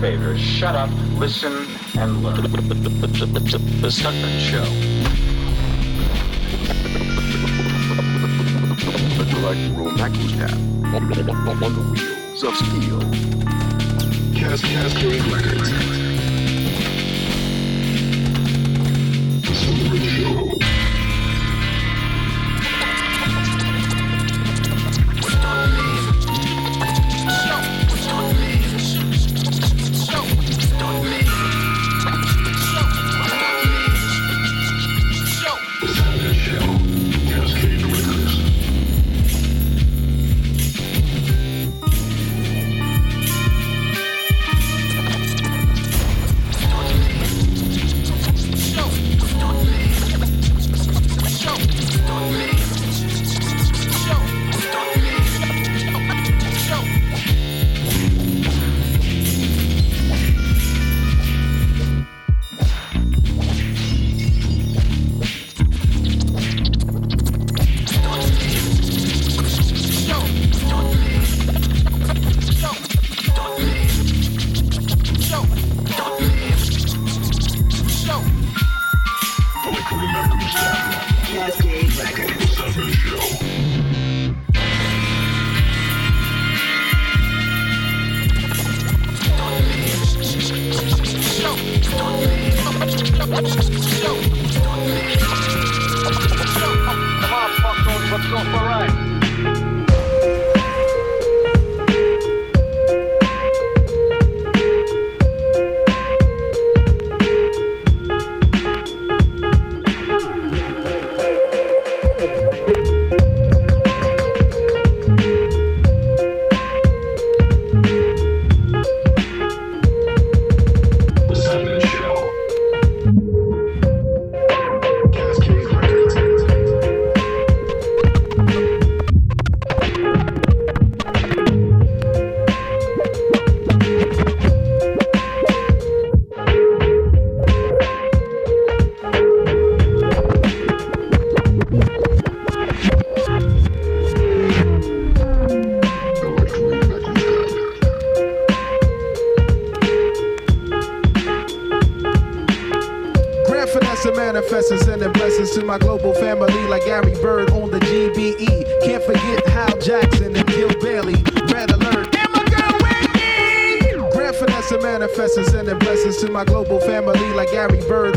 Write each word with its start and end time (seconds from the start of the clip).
favor. 0.00 0.36
Shut 0.38 0.74
up, 0.74 0.90
listen, 1.14 1.52
and 1.98 2.22
learn. 2.22 2.42
The 2.42 3.88
Stuntman 3.88 4.38
Show. 4.40 4.64
Electro 9.36 9.84
Macrostat 9.96 10.52
on, 10.94 11.62
on, 11.62 11.72
the 11.74 11.82
wheels 11.92 12.42
of 12.42 12.56
steel. 12.56 13.00
Cas- 14.34 14.60
Cascade 14.60 15.22
Records. 15.32 15.70
The 19.42 19.52
Stuntman 19.52 20.04
Show. 20.08 20.45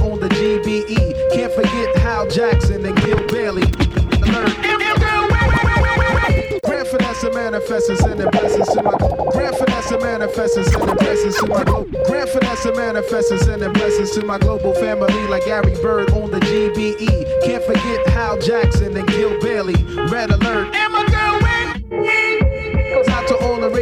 On 0.10 0.20
the 0.20 0.28
GBE. 0.30 1.34
Can't 1.34 1.54
forget 1.54 1.96
Hal 1.98 2.28
Jackson 2.28 2.84
and 2.84 2.96
Gil 3.02 3.28
Bailey. 3.28 3.62
Grand 6.64 6.88
finesse 6.88 7.24
and 7.24 7.36
manifest 7.36 7.90
and 7.90 8.32
blessings 8.32 8.70
to 8.70 8.82
my 8.82 8.96
Grand 9.32 9.56
finesse 9.56 9.92
and 9.92 10.02
manifest 10.02 10.58
and 10.58 10.98
blessings 10.98 11.36
to 11.38 11.46
my 11.46 11.64
Grand 12.08 12.30
finesse 12.30 12.66
and 12.66 12.76
manifest 12.76 13.32
and 13.32 13.74
blessings 13.76 14.12
to 14.12 14.26
my 14.26 14.40
global 14.40 14.74
family 14.74 15.28
like 15.28 15.46
Gary 15.46 15.74
Byrd 15.80 16.12
on 16.14 16.32
the 16.32 16.40
GBE. 16.40 17.46
Can't 17.46 17.64
forget 17.64 18.08
Hal 18.08 18.40
Jackson 18.40 18.98
and 18.98 19.08
Gil 19.10 19.40
Bailey. 19.42 19.76
Red 20.10 20.32
alert. 20.32 20.74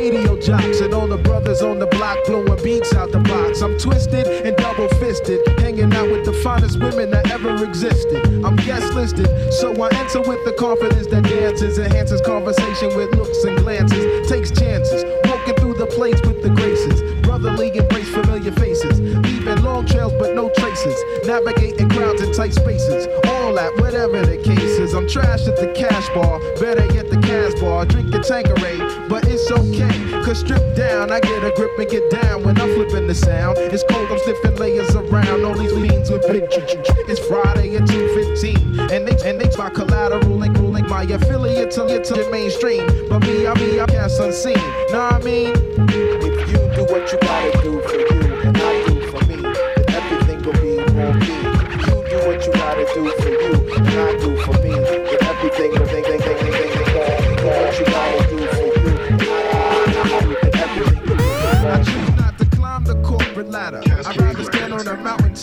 Radio 0.09 0.39
jocks 0.39 0.79
and 0.79 0.93
all 0.93 1.07
the 1.07 1.17
brothers 1.17 1.61
on 1.61 1.79
the 1.79 1.87
block 1.87 2.17
blowing 2.25 2.63
beats 2.63 2.93
out 2.93 3.11
the 3.11 3.19
box. 3.19 3.61
I'm 3.61 3.77
twisted 3.77 4.25
and 4.27 4.55
double 4.55 4.87
fisted, 4.99 5.41
hanging 5.59 5.93
out 5.93 6.09
with 6.09 6.25
the 6.25 6.33
finest 6.33 6.79
women 6.79 7.11
that 7.11 7.29
ever 7.31 7.63
existed. 7.63 8.23
I'm 8.45 8.55
guest 8.57 8.93
listed, 8.93 9.27
so 9.51 9.73
I 9.83 9.89
enter 9.95 10.21
with 10.21 10.43
the 10.45 10.53
confidence 10.53 11.07
that 11.07 11.23
dances, 11.23 11.77
enhances 11.77 12.21
conversation 12.21 12.95
with 12.95 13.13
looks 13.15 13.43
and 13.43 13.57
glances, 13.59 14.29
takes 14.29 14.51
chances, 14.51 15.03
walking 15.25 15.55
through 15.55 15.75
the 15.75 15.87
place 15.87 16.19
with 16.21 16.41
the 16.41 16.49
graces. 16.49 17.01
Brotherly 17.21 17.75
embrace 17.75 18.09
familiar 18.09 18.51
faces, 18.53 18.99
leaving 18.99 19.61
long 19.63 19.85
trails 19.85 20.13
but 20.19 20.35
no 20.35 20.49
traces, 20.49 20.97
navigating 21.25 21.89
crowds 21.89 22.21
in 22.21 22.31
tight 22.33 22.53
spaces. 22.53 23.07
All 23.27 23.53
that, 23.55 23.75
whatever 23.77 24.25
the 24.25 24.37
case 24.37 24.79
is, 24.79 24.93
I'm 24.93 25.07
trash 25.07 25.47
at 25.47 25.57
the 25.57 25.73
cash 25.73 26.07
bar, 26.09 26.39
better 26.59 26.85
yet 26.93 27.06
the 27.27 27.51
cash 27.51 27.59
bar, 27.59 27.85
drinking 27.85 28.21
Tanqueray, 28.21 29.07
but 29.07 29.27
it's 29.27 29.51
okay, 29.51 30.23
cause 30.23 30.39
stripped 30.39 30.75
down, 30.75 31.11
I 31.11 31.19
get 31.19 31.43
a 31.43 31.51
grip 31.55 31.77
and 31.77 31.89
get 31.89 32.09
down 32.09 32.43
when 32.43 32.59
I'm 32.59 32.73
flipping 32.75 33.07
the 33.07 33.15
sound. 33.15 33.57
It's 33.57 33.83
cold, 33.89 34.09
I'm 34.11 34.19
sniffing 34.19 34.55
layers 34.55 34.95
around, 34.95 35.43
all 35.43 35.55
these 35.55 35.73
leans 35.73 36.09
with 36.09 36.25
big 36.27 36.45
It's 36.49 37.19
Friday 37.27 37.75
at 37.75 37.83
2.15, 37.83 38.91
and 38.91 39.07
they, 39.07 39.29
and 39.29 39.39
they 39.39 39.57
my 39.57 39.69
collateral 39.69 40.37
like 40.37 40.53
ruling 40.53 40.87
my 40.87 41.03
affiliate 41.03 41.71
to 41.71 41.85
get 41.87 42.03
to 42.05 42.13
the 42.13 42.29
mainstream. 42.29 42.85
But 43.09 43.19
me, 43.21 43.47
I 43.47 43.53
mean, 43.55 43.79
I'm 43.79 43.87
cast 43.87 44.19
unseen, 44.19 44.57
know 44.91 45.09
what 45.11 45.13
I 45.13 45.19
mean? 45.19 45.53
If 45.89 46.49
you 46.49 46.57
do 46.75 46.83
what 46.91 47.11
you 47.11 47.19
gotta 47.19 47.61
do 47.61 47.86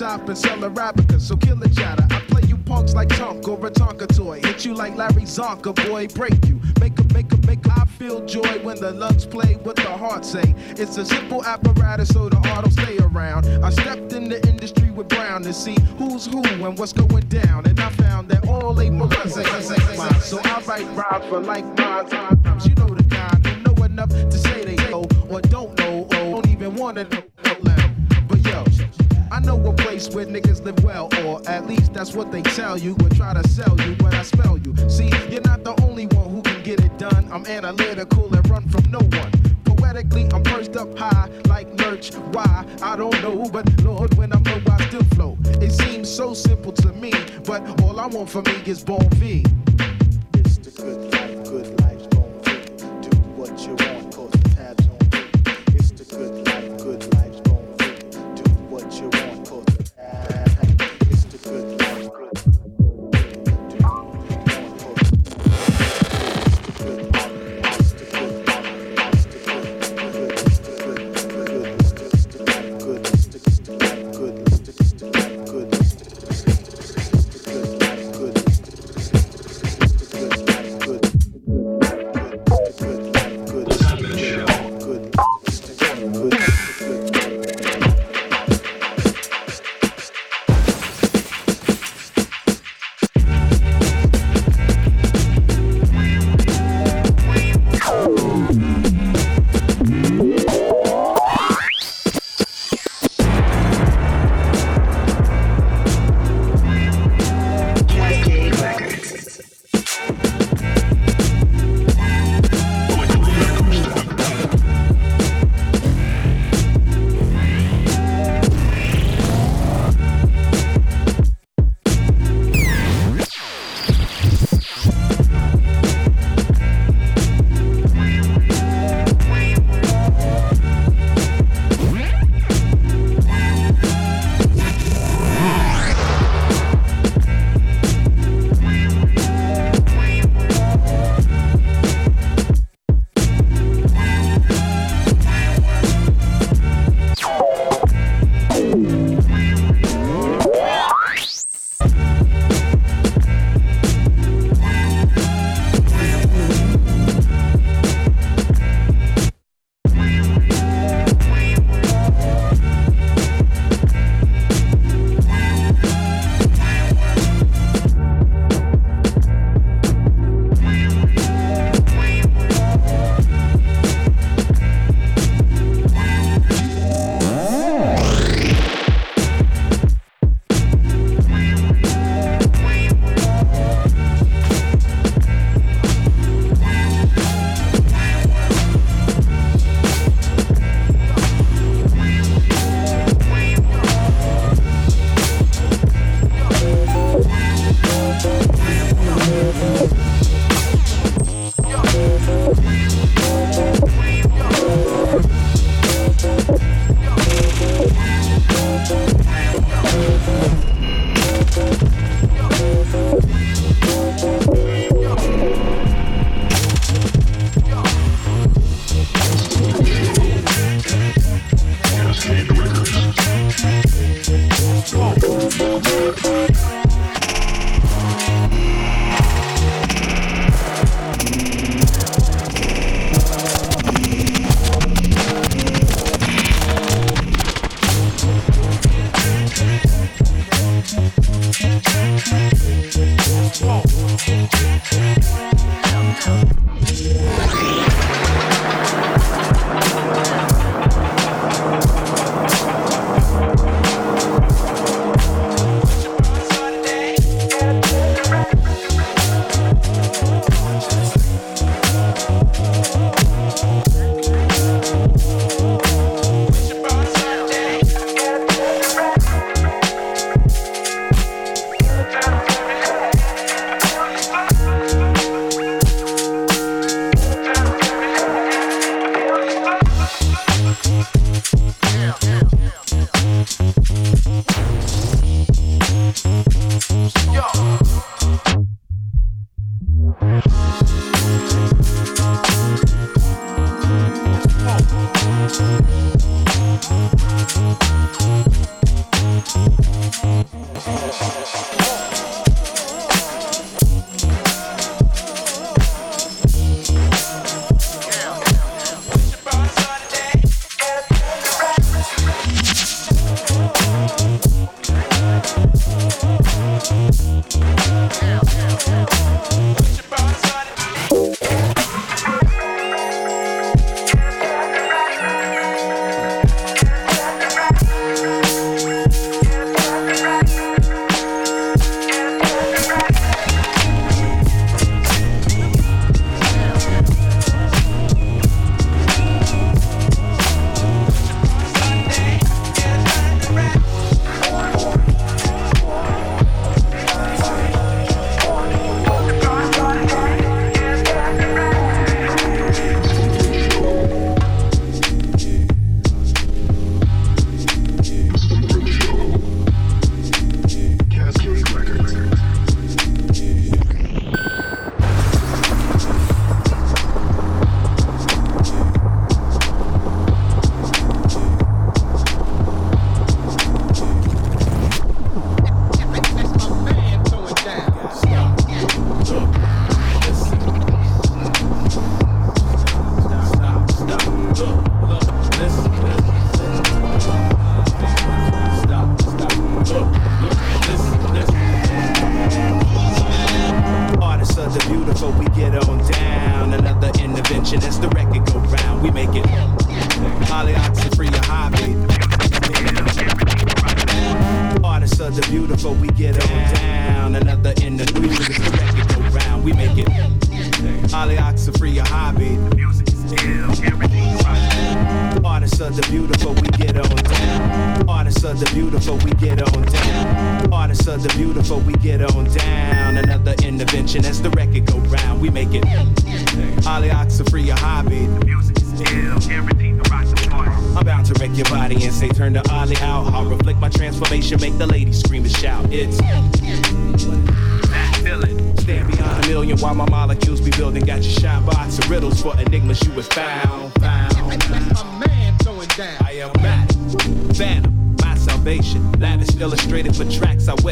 a 0.00 0.04
mountaintop 0.04 0.28
and 0.28 0.38
sell 0.38 0.64
a 0.64 0.70
Arabica, 0.70 1.20
so 1.20 1.36
kill 1.36 1.56
the 1.56 1.68
chatter. 1.68 2.06
I 2.10 2.20
play 2.20 2.42
you 2.48 2.56
punks 2.56 2.94
like 2.94 3.08
Tonk 3.10 3.46
or 3.48 3.54
a 3.66 3.70
Tonka 3.70 4.06
toy. 4.14 4.40
Hit 4.40 4.64
you 4.64 4.74
like 4.74 4.96
Larry 4.96 5.22
Csonka, 5.22 5.74
boy, 5.86 6.08
break 6.08 6.46
you. 6.46 6.60
Make 6.80 6.98
a, 6.98 7.04
make 7.14 7.32
a, 7.32 7.36
make 7.46 7.66
a, 7.66 7.72
I 7.72 7.84
feel 7.84 8.24
joy 8.24 8.58
when 8.62 8.80
the 8.80 8.92
lungs 8.92 9.26
play 9.26 9.54
what 9.62 9.76
the 9.76 9.90
heart 9.90 10.24
say. 10.24 10.54
It's 10.70 10.96
a 10.96 11.04
simple 11.04 11.44
apparatus 11.44 12.08
so 12.08 12.28
the 12.28 12.36
heart 12.48 12.64
will 12.64 12.72
stay 12.72 12.98
around. 12.98 13.46
I 13.64 13.70
stepped 13.70 14.12
in 14.12 14.28
the 14.28 14.46
industry 14.48 14.90
with 14.90 15.08
Brown 15.08 15.42
to 15.42 15.52
see 15.52 15.76
who's 15.98 16.26
who 16.26 16.42
and 16.42 16.78
what's 16.78 16.92
going 16.92 17.28
down. 17.28 17.66
And 17.66 17.78
I 17.78 17.90
found 17.90 18.28
that 18.30 18.48
all 18.48 18.74
they 18.74 18.90
were. 18.90 19.10
So 20.20 20.40
I 20.44 20.62
write 20.66 20.86
rhymes 20.96 21.26
for 21.26 21.40
like 21.40 21.64
mine. 21.78 22.06
You 22.64 22.74
know 22.74 22.88
the 22.88 23.04
kind 23.10 23.46
who 23.46 23.74
know 23.74 23.84
enough 23.84 24.10
to 24.10 24.38
say 24.38 24.64
they 24.64 24.76
know 24.90 25.06
or 25.28 25.40
don't 25.40 25.78
know 25.78 26.02
or 26.04 26.08
don't 26.08 26.48
even 26.48 26.74
wanna 26.74 27.04
know. 27.04 27.33
But 29.34 29.42
I 29.42 29.46
know 29.46 29.68
a 29.68 29.72
place 29.72 30.08
where 30.10 30.26
niggas 30.26 30.64
live 30.64 30.84
well, 30.84 31.08
or 31.24 31.42
at 31.48 31.66
least 31.66 31.92
that's 31.92 32.14
what 32.14 32.30
they 32.30 32.42
tell 32.42 32.78
you. 32.78 32.96
Or 33.02 33.08
try 33.08 33.34
to 33.34 33.48
sell 33.48 33.76
you 33.80 33.94
when 33.94 34.14
I 34.14 34.22
smell 34.22 34.58
you. 34.58 34.76
See, 34.88 35.10
you're 35.28 35.42
not 35.42 35.64
the 35.64 35.74
only 35.82 36.06
one 36.06 36.30
who 36.30 36.40
can 36.40 36.62
get 36.62 36.78
it 36.80 36.96
done. 36.98 37.28
I'm 37.32 37.44
analytical 37.46 38.32
and 38.32 38.48
run 38.48 38.68
from 38.68 38.88
no 38.92 39.00
one. 39.00 39.32
Poetically, 39.64 40.28
I'm 40.32 40.44
first 40.44 40.76
up 40.76 40.96
high 40.96 41.28
like 41.48 41.68
lurch. 41.80 42.14
Why? 42.14 42.64
I 42.80 42.94
don't 42.94 43.20
know, 43.22 43.48
but 43.52 43.66
Lord, 43.82 44.14
when 44.14 44.32
I'm 44.32 44.44
low, 44.44 44.60
I 44.70 44.86
still 44.86 45.04
flow. 45.16 45.36
It 45.60 45.72
seems 45.72 46.08
so 46.08 46.32
simple 46.32 46.72
to 46.72 46.92
me, 46.92 47.12
but 47.44 47.82
all 47.82 47.98
I 47.98 48.06
want 48.06 48.30
for 48.30 48.42
me 48.42 48.62
is 48.66 48.84
Bon 48.84 49.08
V. 49.14 49.44
It's 50.34 50.58
the 50.58 50.70
good 50.70 51.23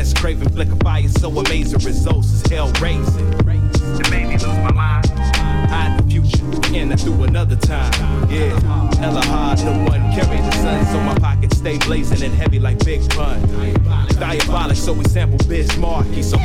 I 0.02 0.04
Wes 0.04 0.14
Craven 0.14 0.49
flicker 0.49 0.75
fire 0.82 1.09
so 1.09 1.30
amazing. 1.38 1.78
Results 1.78 2.32
is 2.32 2.50
hell 2.50 2.73
raising. 2.80 3.32
It 3.35 4.11
made 4.11 4.26
me 4.26 4.32
lose 4.32 4.42
my 4.42 4.73
mind. 4.73 5.06
Hide 5.71 5.97
the 5.97 6.11
future, 6.11 6.44
and 6.75 7.00
through 7.00 7.23
another 7.23 7.54
time. 7.54 7.92
Yeah, 8.28 8.59
hella 8.99 9.25
hard, 9.26 9.61
no 9.61 9.71
one 9.85 10.00
carry 10.12 10.38
the 10.38 10.50
sun, 10.56 10.85
so 10.87 11.00
my 11.02 11.14
pockets 11.21 11.59
stay 11.59 11.78
blazing 11.78 12.21
and 12.25 12.35
heavy 12.35 12.59
like 12.59 12.85
Big 12.85 13.09
Pun. 13.11 13.40
Diabolic, 14.18 14.76
so 14.76 14.92
we 14.92 15.04
sample 15.04 15.38
Bismarck. 15.47 16.06
He's 16.06 16.30
so 16.30 16.37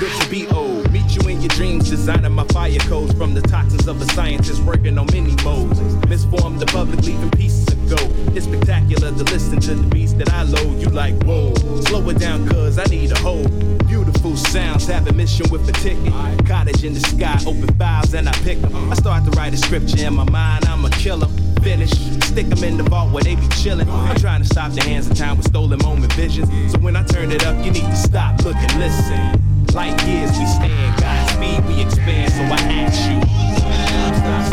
good 0.00 0.20
to 0.20 0.28
be 0.28 0.48
old. 0.48 0.90
Meet 0.90 1.14
you 1.14 1.28
in 1.28 1.42
your 1.42 1.50
dreams, 1.50 1.90
designing 1.90 2.32
my 2.32 2.44
fire 2.48 2.76
codes 2.90 3.14
from 3.14 3.34
the 3.34 3.42
toxins 3.42 3.86
of 3.86 4.02
a 4.02 4.06
scientist 4.06 4.60
working 4.64 4.98
on 4.98 5.06
many 5.12 5.36
modes. 5.44 5.80
Misformed 6.08 6.58
the 6.58 6.66
public, 6.66 7.06
leaving 7.06 7.30
pieces 7.30 7.73
gold. 7.88 8.12
It's 8.36 8.46
spectacular 8.46 9.10
to 9.10 9.24
listen 9.24 9.60
to 9.60 9.74
the 9.74 9.86
beats 9.88 10.12
that 10.14 10.32
I 10.32 10.42
load. 10.42 10.80
You 10.80 10.88
like, 10.88 11.14
whoa, 11.24 11.54
slow 11.82 12.08
it 12.08 12.18
down, 12.18 12.48
cuz 12.48 12.78
I 12.78 12.84
need 12.84 13.12
a 13.12 13.18
hold. 13.18 13.48
Beautiful 13.86 14.36
sounds, 14.36 14.86
have 14.86 15.06
a 15.06 15.12
mission 15.12 15.48
with 15.50 15.68
a 15.68 15.72
ticket. 15.72 16.12
Cottage 16.46 16.84
in 16.84 16.94
the 16.94 17.00
sky, 17.00 17.38
open 17.46 17.68
files 17.78 18.14
and 18.14 18.28
I 18.28 18.32
pick 18.42 18.60
them. 18.60 18.92
I 18.92 18.94
start 18.94 19.24
to 19.24 19.30
write 19.32 19.54
a 19.54 19.56
scripture 19.56 20.06
in 20.06 20.14
my 20.14 20.28
mind, 20.30 20.66
I'm 20.66 20.84
a 20.84 20.90
killer. 20.90 21.28
Finish, 21.62 21.92
stick 22.24 22.46
them 22.48 22.62
in 22.62 22.76
the 22.76 22.82
vault 22.82 23.12
where 23.12 23.22
they 23.22 23.36
be 23.36 23.46
chillin'. 23.62 23.88
I'm 23.88 24.16
trying 24.16 24.42
to 24.42 24.46
stop 24.46 24.72
the 24.72 24.82
hands 24.82 25.10
of 25.10 25.16
time 25.16 25.38
with 25.38 25.46
stolen 25.46 25.78
moment 25.82 26.12
visions. 26.12 26.48
So 26.72 26.78
when 26.78 26.96
I 26.96 27.02
turn 27.04 27.32
it 27.32 27.44
up, 27.46 27.56
you 27.64 27.70
need 27.70 27.88
to 27.88 27.96
stop, 27.96 28.42
look 28.44 28.56
and 28.56 28.78
listen. 28.78 29.40
Like 29.72 29.98
years 30.06 30.30
we 30.38 30.46
stand, 30.46 31.00
Godspeed 31.00 31.64
we 31.66 31.82
expand. 31.82 32.32
So 32.32 32.42
I 32.42 32.60
ask 32.84 33.10
you, 33.10 33.20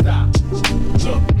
stop, 0.00 0.36
stop, 0.56 1.04
look, 1.04 1.31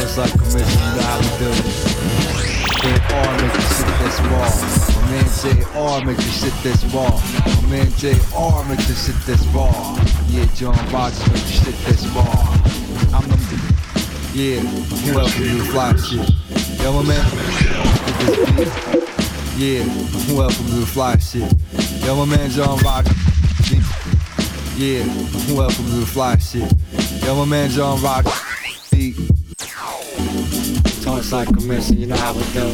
en 0.00 0.06
la 0.06 0.06
casa. 0.06 0.06
It's 0.06 0.16
like 0.16 0.32
commission, 0.32 0.80
you 0.80 0.96
know 0.96 1.02
how 1.02 1.18
we 1.20 1.28
do. 1.38 1.50
JR 2.80 3.30
makes 3.42 3.56
you 3.56 3.70
sit 3.76 3.94
this 4.00 4.16
raw. 4.30 4.48
My 4.96 5.10
man 5.10 5.26
JR 5.40 6.06
makes 6.06 6.24
you 6.24 6.32
sit 6.32 6.54
this 6.62 6.84
raw. 6.92 7.10
My 7.62 7.68
man 7.68 7.88
JR 7.96 8.68
makes 8.68 8.88
you 8.88 8.94
sit 8.94 9.16
this 9.26 9.46
raw. 9.48 9.98
Yeah, 10.28 10.46
John 10.54 10.92
Rogers 10.92 11.26
makes 11.28 11.50
you 11.50 11.58
sit 11.64 11.76
this 11.86 12.06
raw. 12.08 12.24
I'm 13.12 13.28
the 13.28 13.36
yeah, 14.32 14.62
welcome 15.12 15.42
to 15.42 15.64
fly 15.64 15.96
shit. 15.96 16.30
Yo, 16.80 16.92
my 16.92 17.02
man. 17.02 17.24
Yeah, 19.56 19.84
welcome 20.34 20.66
to 20.66 20.72
the 20.72 20.86
fly 20.86 21.16
shit. 21.18 21.52
Yo, 22.04 22.14
my 22.14 22.36
man 22.36 22.50
John 22.50 22.78
Rogers. 22.78 23.16
Yeah, 24.76 25.04
welcome 25.54 25.84
to 25.84 25.96
the 25.96 26.06
fly 26.06 26.38
shit. 26.38 26.72
Yo, 27.24 27.34
my 27.34 27.44
man 27.44 27.70
John 27.70 28.00
Rogers. 28.00 28.59
A 31.20 31.46
mission, 31.60 31.98
you 31.98 32.06
know 32.06 32.16
how 32.16 32.32
we 32.32 32.42
do. 32.54 32.64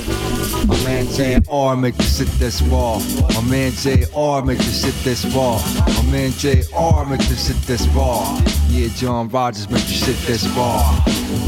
My 0.68 0.84
man 0.84 1.06
JR 1.08 1.74
make 1.74 1.98
you 1.98 2.04
sit 2.04 2.28
this 2.38 2.62
raw. 2.62 3.00
My 3.34 3.40
man 3.42 3.72
JR 3.72 4.40
make 4.46 4.58
you 4.58 4.72
sit 4.72 4.94
this 5.02 5.24
raw. 5.34 5.60
My 5.84 6.10
man 6.12 6.30
JR 6.30 7.04
make 7.10 7.28
you 7.28 7.34
sit 7.34 7.56
this 7.66 7.88
raw. 7.88 8.40
Yeah, 8.68 8.86
John 8.94 9.28
Rogers 9.30 9.68
make 9.68 9.82
you 9.88 9.96
sit 9.96 10.16
this 10.28 10.46
raw. 10.50 10.78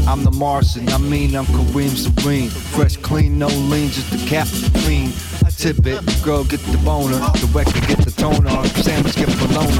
I'm 0.09 0.25
the 0.25 0.31
Martian, 0.31 0.89
I 0.89 0.97
mean 0.97 1.35
I'm 1.37 1.45
Kareem 1.45 1.95
Serene. 1.95 2.49
Fresh, 2.49 2.97
clean, 2.97 3.39
no 3.39 3.47
lean, 3.47 3.89
just 3.89 4.11
the 4.11 4.17
cap 4.27 4.47
clean. 4.83 5.13
Tip 5.59 5.85
it, 5.87 6.23
girl 6.23 6.45
get 6.45 6.61
the 6.61 6.77
boner. 6.85 7.17
The 7.17 7.49
record 7.53 7.85
get 7.85 7.97
the 7.97 8.11
toner. 8.11 8.49
Sandwich 8.81 9.17
get 9.17 9.27
bologna. 9.39 9.75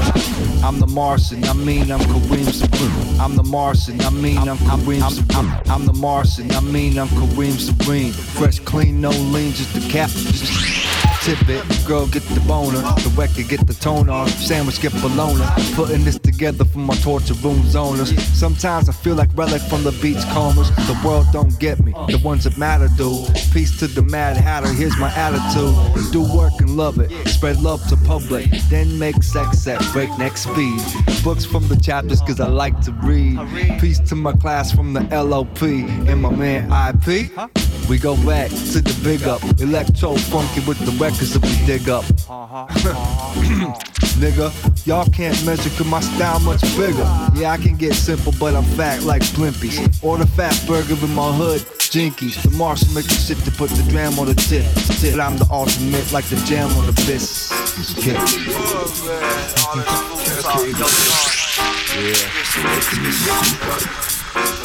I'm 0.62 0.78
the 0.78 0.86
Martian, 0.86 1.42
I 1.44 1.54
mean 1.54 1.90
I'm 1.90 2.00
Kareem 2.00 2.52
Serene. 2.52 3.18
I'm 3.18 3.34
the 3.34 3.42
Martian, 3.42 3.98
I 4.02 4.10
mean 4.10 4.36
I'm 4.36 4.58
Kareem 4.58 5.00
Serene. 5.10 5.70
I'm 5.72 5.86
the 5.86 5.94
Martian, 5.94 6.50
I 6.50 6.60
mean 6.60 6.98
I'm 6.98 7.08
Kareem 7.08 7.58
Serene. 7.58 8.12
Fresh, 8.12 8.58
clean, 8.60 9.00
no 9.00 9.08
lean, 9.08 9.52
just 9.52 9.72
the 9.72 9.80
cap. 9.88 10.10
Tip 10.10 10.79
it, 11.28 11.86
girl 11.86 12.06
get 12.06 12.22
the 12.22 12.40
boner. 12.40 12.78
The 12.78 13.12
record 13.16 13.48
get 13.48 13.66
the 13.66 13.74
tone 13.74 14.06
toner. 14.06 14.28
Sandwich 14.28 14.80
get 14.80 14.92
bologna. 15.00 15.44
Putting 15.74 16.04
this 16.04 16.18
together 16.18 16.64
for 16.64 16.78
my 16.78 16.94
torture 16.96 17.34
room 17.34 17.60
zoners. 17.62 18.18
Sometimes 18.34 18.88
I 18.88 18.92
feel 18.92 19.14
like 19.14 19.28
relic 19.34 19.62
from 19.62 19.84
the 19.84 19.92
beach 20.02 20.22
combers. 20.32 20.70
The 20.70 20.98
world 21.04 21.26
don't 21.32 21.58
get 21.58 21.80
me, 21.84 21.92
the 22.08 22.20
ones 22.24 22.44
that 22.44 22.56
matter 22.56 22.88
do. 22.96 23.24
Peace 23.52 23.78
to 23.80 23.86
the 23.86 24.02
mad 24.02 24.36
hatter, 24.36 24.68
here's 24.68 24.96
my 24.98 25.12
attitude. 25.14 25.74
Do 26.12 26.22
work 26.34 26.52
and 26.60 26.76
love 26.76 26.98
it, 26.98 27.10
spread 27.28 27.60
love 27.60 27.86
to 27.88 27.96
public. 28.06 28.50
Then 28.68 28.98
make 28.98 29.22
sex 29.22 29.66
at 29.66 29.80
breakneck 29.92 30.36
speed. 30.36 30.80
Books 31.22 31.44
from 31.44 31.68
the 31.68 31.76
chapters 31.76 32.20
cause 32.20 32.40
I 32.40 32.48
like 32.48 32.80
to 32.82 32.92
read. 32.92 33.38
Peace 33.80 34.00
to 34.08 34.16
my 34.16 34.32
class 34.32 34.72
from 34.72 34.92
the 34.92 35.02
LOP 35.10 35.62
and 35.62 36.22
my 36.22 36.30
man 36.30 36.70
IP. 36.94 37.30
We 37.88 37.98
go 37.98 38.14
back 38.24 38.50
to 38.50 38.80
the 38.80 39.00
big 39.02 39.24
up, 39.24 39.42
electro 39.60 40.14
funky 40.14 40.60
with 40.60 40.78
the 40.78 40.92
records 41.10 41.32
that 41.34 41.42
we 41.42 41.66
dig 41.66 41.88
up. 41.88 42.04
Nigga, 44.20 44.86
y'all 44.86 45.08
can't 45.10 45.44
measure 45.44 45.70
cause 45.70 45.86
my 45.86 46.00
style 46.00 46.40
much 46.40 46.60
bigger. 46.76 47.04
Yeah, 47.34 47.52
I 47.52 47.56
can 47.56 47.76
get 47.76 47.94
simple, 47.94 48.32
but 48.38 48.54
I'm 48.54 48.64
fat 48.76 49.02
like 49.02 49.22
Blimpies. 49.34 50.02
Or 50.04 50.18
the 50.18 50.26
fat 50.26 50.62
burger 50.66 50.94
in 51.04 51.14
my 51.14 51.32
hood, 51.32 51.60
Jinkies. 51.92 52.42
The 52.42 52.50
Marshall 52.50 52.92
make 52.94 53.06
the 53.06 53.14
shit 53.14 53.38
to 53.38 53.50
put 53.50 53.70
the 53.70 53.82
dram 53.90 54.18
on 54.18 54.26
the 54.26 54.34
tip. 54.34 54.64
tip. 55.00 55.18
I'm 55.18 55.38
the 55.38 55.48
ultimate 55.50 56.12
like 56.12 56.26
the 56.26 56.36
jam 56.46 56.70
on 56.76 56.86
the 56.86 56.92
biscuit. 57.06 58.16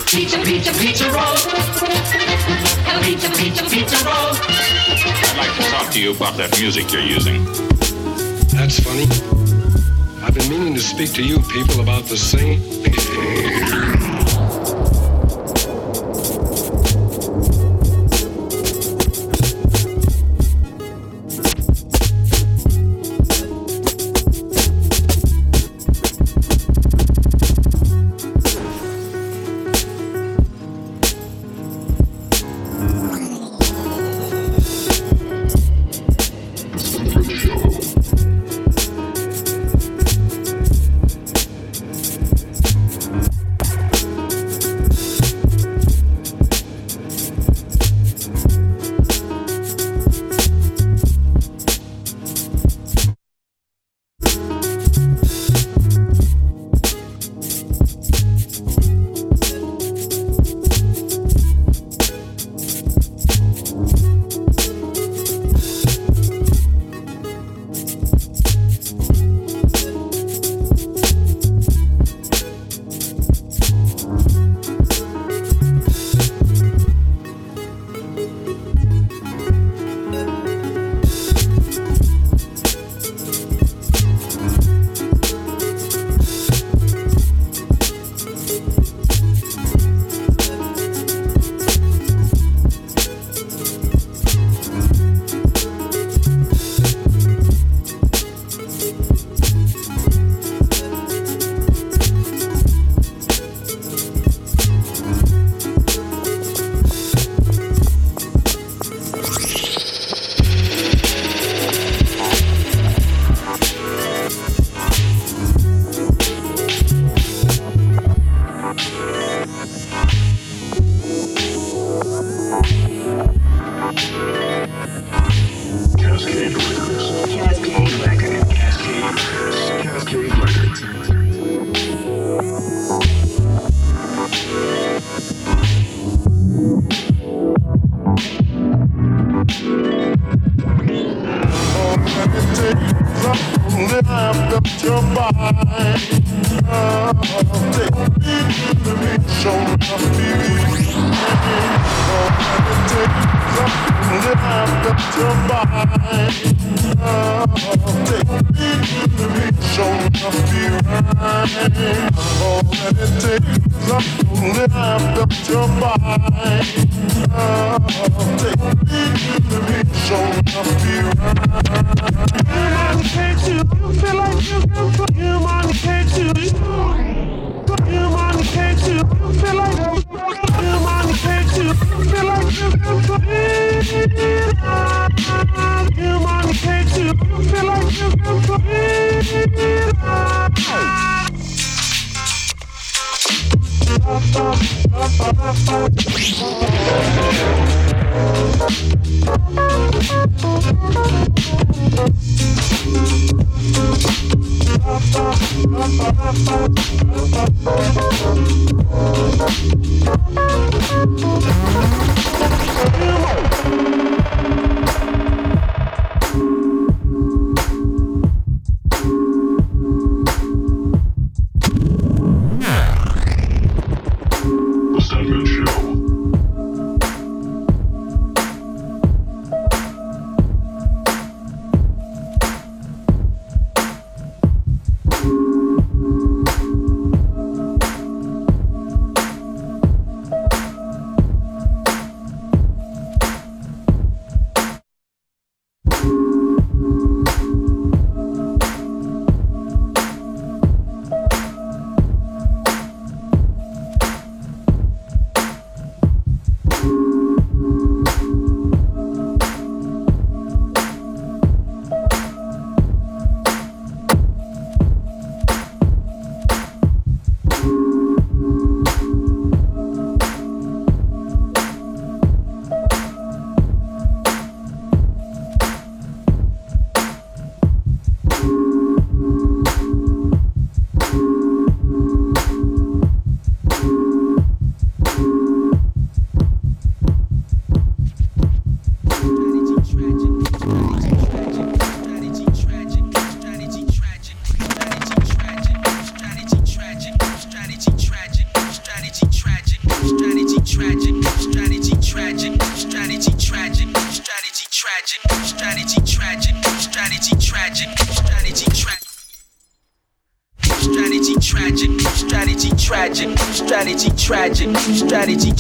Pizza, 0.06 0.38
pizza, 0.44 0.72
pizza 0.74 1.06
roll. 1.06 1.36
Have 2.86 3.02
a 3.02 3.06
pizza, 3.06 3.30
pizza, 3.32 3.64
pizza 3.64 4.06
roll. 4.06 4.36
I'd 4.36 5.38
like 5.38 5.56
to 5.56 5.64
talk 5.72 5.92
to 5.94 6.00
you 6.00 6.12
about 6.12 6.38
that 6.38 6.56
music 6.60 6.92
you're 6.92 7.02
using. 7.02 7.44
That's 8.56 8.80
funny. 8.80 9.08
I've 10.24 10.36
been 10.36 10.50
meaning 10.50 10.76
to 10.76 10.82
speak 10.82 11.14
to 11.14 11.24
you 11.24 11.40
people 11.40 11.82
about 11.82 12.06
the 12.06 12.18
same. 12.18 13.85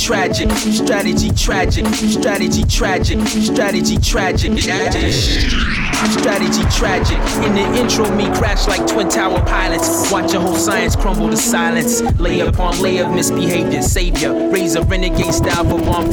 Tragic, 0.05 0.51
strategy 0.51 1.31
tragic, 1.31 1.87
strategy 1.87 2.63
tragic, 2.65 3.19
strategy 3.27 3.97
tragic, 3.97 4.59
strategy 4.59 6.63
tragic. 6.69 7.17
In 7.43 7.55
the 7.55 7.65
intro, 7.75 8.07
me 8.15 8.25
crash 8.35 8.67
like 8.67 8.85
twin 8.85 9.09
tower 9.09 9.41
pilots. 9.47 10.11
Watch 10.11 10.35
a 10.35 10.39
whole 10.39 10.57
science 10.57 10.95
crumble 10.95 11.31
to 11.31 11.37
silence. 11.37 12.01
Layer 12.19 12.49
upon 12.49 12.79
layer 12.79 13.05
of 13.05 13.15
misbehavior, 13.15 13.81
savior. 13.81 14.31
Raise 14.51 14.75
a 14.75 14.83
renegade 14.83 15.33
style 15.33 15.63
for 15.63 15.79
bomb. 15.79 16.11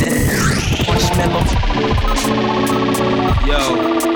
Marshmallow. 0.86 1.44
Yo. 3.46 4.11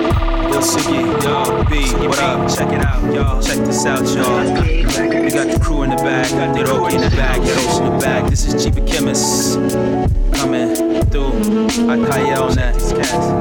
Siggy, 0.66 1.22
yo, 1.22 1.62
B, 1.70 2.06
what 2.08 2.18
up? 2.18 2.52
Check 2.52 2.72
it 2.72 2.84
out, 2.84 3.14
y'all. 3.14 3.40
Check 3.40 3.58
this 3.58 3.86
out, 3.86 4.04
y'all. 4.16 4.62
We 4.62 5.30
got 5.30 5.46
the 5.46 5.60
crew 5.62 5.84
in 5.84 5.90
the 5.90 5.96
back, 5.96 6.28
got 6.30 6.56
Hiroki 6.56 6.94
in 6.94 7.02
the 7.02 7.16
back, 7.16 7.38
Hiroshi 7.38 7.86
in 7.86 7.92
the 7.92 7.98
back. 8.00 8.28
This 8.28 8.52
is 8.52 8.64
Chief 8.64 8.74
Chemist 8.84 9.54
coming 10.36 10.74
through. 11.04 11.88
I 11.88 12.04
Kyle 12.08 12.52
next, 12.56 12.90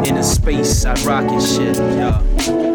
in 0.08 0.14
the 0.14 0.22
space, 0.22 0.86
I 0.86 0.94
rockin' 1.04 1.42
shit, 1.42 1.78
y'all. 1.78 2.75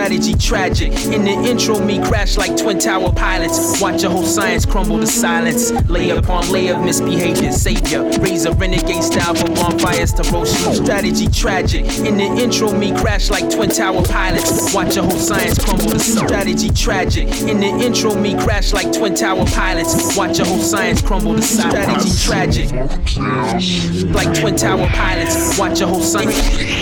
Strategy 0.00 0.34
tragic. 0.34 0.92
In 1.06 1.24
the 1.24 1.32
intro, 1.48 1.78
me 1.78 1.98
crash 1.98 2.36
like 2.36 2.56
twin 2.56 2.78
tower 2.78 3.12
pilots. 3.12 3.80
Watch 3.80 4.02
a 4.04 4.10
whole 4.10 4.24
science 4.24 4.64
crumble 4.64 5.00
to 5.00 5.06
silence. 5.06 5.72
Layer 5.88 6.18
upon 6.18 6.50
layer 6.50 6.74
of 6.74 6.84
misbehavior. 6.84 7.52
Savior. 7.52 8.02
Raise 8.20 8.44
a 8.46 8.52
renegade 8.52 9.02
style 9.02 9.34
for 9.34 9.48
bonfires 9.54 10.12
to 10.14 10.22
roast 10.30 10.54
Strategy 10.76 11.26
tragic. 11.28 11.84
In 12.06 12.16
the 12.16 12.24
intro, 12.24 12.72
me 12.72 12.92
crash 12.92 13.30
like 13.30 13.50
twin 13.50 13.70
tower 13.70 14.02
pilots. 14.04 14.72
Watch 14.74 14.96
a 14.96 15.02
whole 15.02 15.18
science 15.18 15.58
crumble 15.58 15.90
to 15.90 15.98
silence. 15.98 16.30
strategy 16.30 16.70
tragic. 16.70 17.28
In 17.42 17.60
the 17.60 17.68
intro, 17.84 18.14
me 18.14 18.34
crash 18.38 18.72
like 18.72 18.92
twin 18.92 19.14
tower 19.14 19.44
pilots. 19.46 20.16
Watch 20.16 20.38
a 20.38 20.44
whole 20.44 20.58
science 20.58 21.02
crumble 21.02 21.34
to 21.34 21.42
silence. 21.42 22.20
strategy 22.22 22.70
tragic. 22.70 24.14
Like 24.14 24.38
twin 24.38 24.56
tower 24.56 24.86
pilots. 24.88 25.58
Watch 25.58 25.80
a 25.80 25.86
whole 25.86 26.00
science 26.00 26.36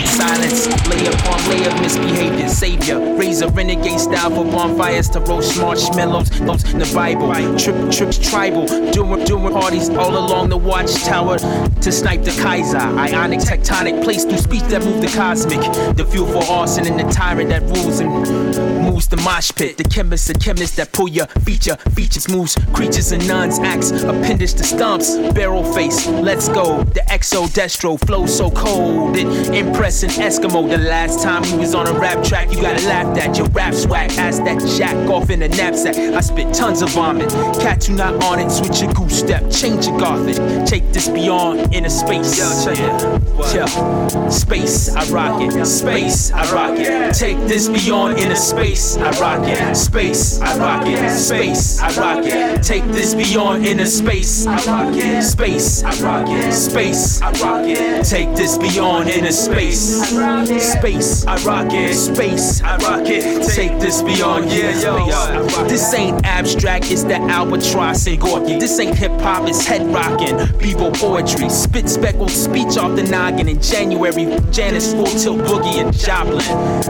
silence. 0.09 0.68
Layer 0.89 1.11
upon 1.11 1.49
layer 1.49 1.69
of 1.69 1.81
misbehavior. 1.81 2.47
Savior. 2.47 3.15
Raise 3.15 3.41
a 3.41 3.49
renegade 3.49 3.99
style 3.99 4.29
for 4.29 4.45
bonfires 4.45 5.09
to 5.09 5.19
roast 5.21 5.59
marshmallows. 5.59 6.29
Those 6.39 6.71
in 6.71 6.79
the 6.79 6.91
Bible. 6.93 7.33
Trip, 7.57 7.91
trips 7.91 8.17
tribal. 8.17 8.65
Doing, 8.91 9.23
doing 9.25 9.53
parties 9.53 9.89
all 9.89 10.17
along 10.17 10.49
the 10.49 10.57
watchtower 10.57 11.37
to 11.37 11.91
snipe 11.91 12.23
the 12.23 12.31
Kaiser. 12.41 12.77
Ionic 12.77 13.39
tectonic 13.39 14.03
place 14.03 14.25
through 14.25 14.37
speech 14.37 14.63
that 14.63 14.83
move 14.83 15.01
the 15.01 15.07
cosmic. 15.07 15.61
The 15.95 16.05
fuel 16.05 16.27
for 16.27 16.43
arson 16.51 16.85
and 16.85 16.99
the 16.99 17.11
tyrant 17.11 17.49
that 17.49 17.63
rules 17.63 17.99
and 17.99 18.78
moves 18.99 19.07
the 19.07 19.17
mosh 19.17 19.51
pit. 19.55 19.77
The 19.77 19.83
chemist, 19.83 20.27
the 20.27 20.33
chemist 20.33 20.75
that 20.75 20.91
pull 20.91 21.07
your 21.07 21.27
feature. 21.45 21.77
Features 21.95 22.27
moves 22.27 22.57
creatures 22.73 23.11
and 23.11 23.25
nuns. 23.27 23.59
Acts 23.59 23.91
appendage 23.91 24.53
to 24.55 24.63
stumps. 24.63 25.15
Barrel 25.33 25.63
face. 25.73 26.07
Let's 26.07 26.49
go. 26.49 26.83
The 26.83 27.01
exo 27.07 27.47
destro 27.47 27.97
flow 28.05 28.25
so 28.25 28.51
cold. 28.51 29.15
It 29.15 29.27
impressing 29.53 30.09
Eskimo. 30.09 30.69
The 30.69 30.77
last 30.77 31.23
time 31.23 31.43
he 31.43 31.55
was 31.55 31.73
on 31.75 31.87
a 31.87 31.93
rap 31.93 32.23
track, 32.23 32.51
you 32.51 32.61
got 32.61 32.75
gotta 32.75 32.87
laugh 32.87 33.17
at 33.17 33.37
your 33.37 33.47
rap 33.47 33.73
swag. 33.73 34.11
Ask 34.13 34.43
that 34.43 34.59
jack 34.77 34.95
off 35.09 35.29
in 35.29 35.41
a 35.43 35.47
knapsack. 35.47 35.95
I 35.95 36.21
spit 36.21 36.53
tons 36.53 36.81
of 36.81 36.89
vomit. 36.89 37.29
Cat 37.61 37.87
you 37.87 37.95
not 37.95 38.21
on 38.23 38.39
it, 38.39 38.49
switch 38.49 38.81
your 38.81 38.91
goose 38.93 39.19
step, 39.19 39.49
change 39.49 39.87
your 39.87 39.97
gothic. 39.97 40.37
Take 40.67 40.91
this 40.91 41.07
beyond 41.07 41.73
inner 41.73 41.89
space. 41.89 42.37
Yeah, 42.37 43.19
yeah. 43.53 44.29
Space, 44.29 44.93
I 44.95 45.05
rock 45.09 45.41
it. 45.41 45.65
Space, 45.65 46.31
I 46.31 46.51
rock 46.53 46.77
it. 46.77 47.15
Take 47.15 47.37
this 47.47 47.69
beyond 47.69 48.19
inner 48.19 48.35
space. 48.35 48.88
I 48.97 49.11
rock 49.19 49.47
it. 49.47 49.75
Space, 49.75 50.41
I 50.41 50.57
rock 50.57 50.87
it. 50.87 51.09
Space, 51.11 51.79
I 51.79 51.89
rock 51.99 52.25
it. 52.25 52.63
Take 52.63 52.85
this 52.85 53.15
beyond 53.15 53.65
inner 53.65 53.85
space. 53.85 54.45
I 54.47 54.55
rock 54.65 54.95
it. 54.95 55.23
Space, 55.23 55.83
I 55.83 55.91
rock 56.01 56.29
it. 56.29 56.53
Space, 56.53 57.21
I 57.21 57.31
rock 57.43 57.65
it. 57.65 58.05
Take 58.05 58.35
this 58.35 58.57
beyond 58.57 59.09
inner 59.09 59.31
space. 59.31 59.79
Space, 59.79 61.25
I 61.25 61.35
rock 61.43 61.73
it. 61.73 61.93
Space, 61.95 62.61
I 62.61 62.77
rock 62.77 63.07
it. 63.07 63.47
Take 63.53 63.79
this 63.79 64.01
beyond 64.01 64.49
yeah, 64.51 64.81
yo. 64.81 65.67
This 65.67 65.93
ain't 65.93 66.25
abstract, 66.25 66.91
it's 66.91 67.03
the 67.03 67.15
albatross 67.15 68.07
and 68.07 68.19
Gorky. 68.19 68.59
This 68.59 68.79
ain't 68.79 68.95
hip 68.95 69.11
hop, 69.21 69.47
it's 69.47 69.65
head 69.65 69.85
rocking. 69.93 70.35
Bebo 70.59 70.93
poetry, 70.95 71.49
spit 71.49 71.89
speckled 71.89 72.31
speech 72.31 72.77
off 72.77 72.95
the 72.95 73.03
noggin. 73.03 73.47
In 73.47 73.61
January, 73.61 74.25
Janis 74.51 74.93
full 74.93 75.05
tilt 75.05 75.39
boogie 75.41 75.79
and 75.81 75.93
Joplin. 75.93 76.39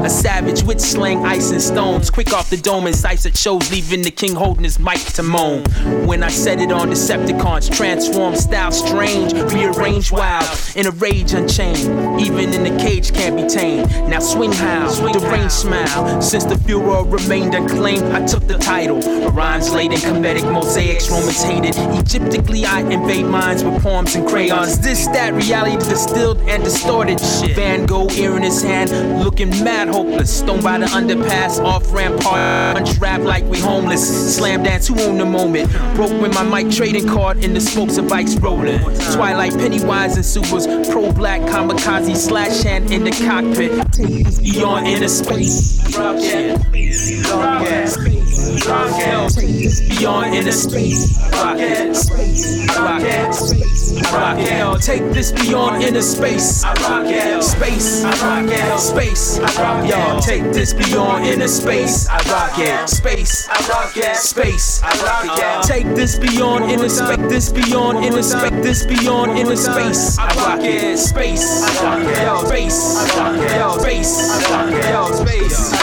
A 0.05 0.09
savage 0.09 0.63
with 0.63 0.79
slang, 0.79 1.25
ice 1.25 1.51
and 1.51 1.61
stones. 1.79 2.09
Quick 2.09 2.33
off 2.33 2.49
the 2.49 2.57
dome 2.57 2.87
and 2.87 2.95
sights 2.95 3.25
at 3.25 3.37
shows, 3.37 3.71
leaving 3.71 4.01
the 4.01 4.11
king 4.11 4.35
holding 4.35 4.65
his 4.65 4.79
mic 4.79 4.99
to 4.99 5.23
moan. 5.23 5.63
When 6.05 6.23
I 6.23 6.27
set 6.27 6.59
it 6.59 6.73
on 6.73 6.89
Decepticons, 6.89 7.73
transform 7.73 8.35
style 8.35 8.71
strange, 8.71 9.31
rearrange 9.53 10.11
wild, 10.11 10.45
in 10.75 10.87
a 10.87 10.91
rage 10.91 11.31
unchained. 11.31 12.19
Even 12.19 12.53
in 12.53 12.63
the 12.63 12.83
cage 12.83 13.13
can't 13.13 13.37
be 13.37 13.47
tamed. 13.47 13.89
Now 14.09 14.19
swing 14.19 14.51
how, 14.51 14.89
the 14.89 15.19
rain 15.31 15.49
smile. 15.49 16.21
Since 16.21 16.45
the 16.45 16.57
furor 16.57 17.05
remained 17.05 17.55
unclaimed, 17.55 18.03
I 18.13 18.25
took 18.25 18.45
the 18.45 18.57
title. 18.57 18.99
Rhymes 19.31 19.71
laid 19.71 19.93
in 19.93 19.99
comedic 19.99 20.51
mosaics, 20.51 21.09
Romans 21.09 21.41
hated. 21.41 21.75
Egyptically, 21.97 22.65
I 22.65 22.81
invade 22.81 23.25
minds 23.25 23.63
with 23.63 23.81
poems 23.81 24.15
and 24.15 24.27
crayons. 24.27 24.79
This, 24.79 25.07
that, 25.07 25.33
reality 25.33 25.77
distilled 25.77 26.39
and 26.49 26.61
distorted. 26.61 27.21
Shit. 27.21 27.55
Van 27.55 27.85
Gogh, 27.85 28.09
ear 28.11 28.35
in 28.35 28.43
his 28.43 28.61
hand, 28.61 28.89
looking 29.23 29.49
mad 29.63 29.87
hopeless. 29.87 30.39
Stoned 30.39 30.63
by 30.63 30.77
the 30.77 30.87
underpass, 30.87 31.59
off 31.69 31.93
ramp, 31.93 32.19
punch 32.21 32.97
rap 32.97 33.21
like 33.21 33.45
we 33.45 33.59
homeless. 33.59 34.35
Slam 34.35 34.63
dance, 34.63 34.87
who 34.87 34.99
own 35.01 35.17
the 35.17 35.25
moment? 35.25 35.71
Broke 35.95 36.19
with 36.21 36.33
my 36.33 36.43
mic 36.43 36.73
trading 36.73 37.07
card 37.07 37.43
in 37.43 37.53
the 37.53 37.61
spokes 37.61 37.97
of 37.97 38.09
bikes 38.09 38.35
rolling. 38.37 38.79
Twilight, 39.13 39.53
Pennywise, 39.53 40.15
and 40.15 40.25
supers. 40.25 40.65
Pro 40.89 41.11
black, 41.11 41.41
kamikaze, 41.41 42.15
slash 42.17 42.63
hand 42.63 42.91
in 42.91 43.03
the 43.03 43.11
cockpit. 43.11 43.71
Beyond 44.41 44.87
inner 44.87 45.07
space. 45.07 45.79
Rocket. 45.95 46.59
Rocket. 48.39 48.67
Rocket. 48.67 49.89
Beyond 49.89 50.35
inner 50.35 50.51
space. 50.51 51.17
Rocket. 51.31 51.97
Rocket. 52.77 53.35
Rocket. 54.13 54.81
Take 54.81 55.11
this 55.11 55.31
beyond 55.31 55.83
inner 55.83 56.01
space. 56.01 56.63
I 56.63 56.73
rocket. 56.73 57.43
Space. 57.43 58.03
I 58.05 58.11
rocket. 58.23 58.79
Space. 58.79 59.39
Yo, 59.89 60.19
take 60.21 60.43
this 60.53 60.73
beyond 60.73 61.25
inner 61.25 61.47
space. 61.47 62.07
I 62.07 62.17
rock 62.31 62.57
it. 62.57 62.89
Space. 62.89 63.47
I 63.49 63.67
rock 63.67 63.97
it. 63.97 64.15
Space. 64.15 64.81
I 64.83 64.91
rock. 65.03 65.65
Take 65.65 65.87
this 65.95 66.17
beyond 66.17 66.71
inner 66.71 66.89
space. 66.89 67.17
This 67.29 67.51
beyond 67.51 68.05
inner 68.05 68.23
space. 68.23 68.51
This 68.63 68.85
beyond 68.85 69.37
inner 69.37 69.57
space. 69.57 70.17
I 70.17 70.27
rock. 70.35 70.61
Space. 70.97 71.63
I 71.81 72.25
rock. 72.25 72.47
Space. 72.47 73.17
I 73.17 73.59
rock. 73.59 73.79
Space. 73.81 74.49
I 74.49 74.93
rock 74.93 75.13
space. 75.13 75.73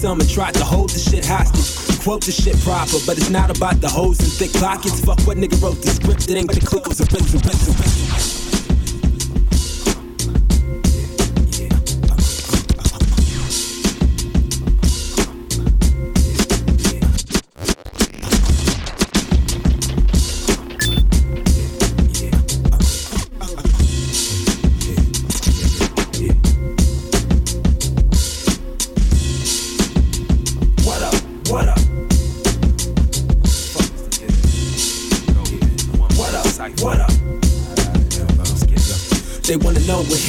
Some 0.00 0.18
and 0.18 0.30
tried 0.30 0.54
to 0.54 0.64
hold 0.64 0.88
the 0.88 0.98
shit 0.98 1.26
hostage. 1.26 2.00
Quote 2.00 2.24
the 2.24 2.32
shit 2.32 2.58
proper, 2.60 2.96
but 3.04 3.18
it's 3.18 3.28
not 3.28 3.54
about 3.54 3.82
the 3.82 3.88
hoes 3.88 4.18
and 4.20 4.32
thick 4.32 4.52
pockets. 4.54 5.04
Fuck 5.04 5.20
what 5.26 5.36
nigga 5.36 5.60
wrote 5.62 5.82
the 5.82 5.90
script, 5.90 6.30
it 6.30 6.36
ain't 6.36 6.50
the 6.50 6.60
clothes. 6.60 7.00
What 7.00 8.39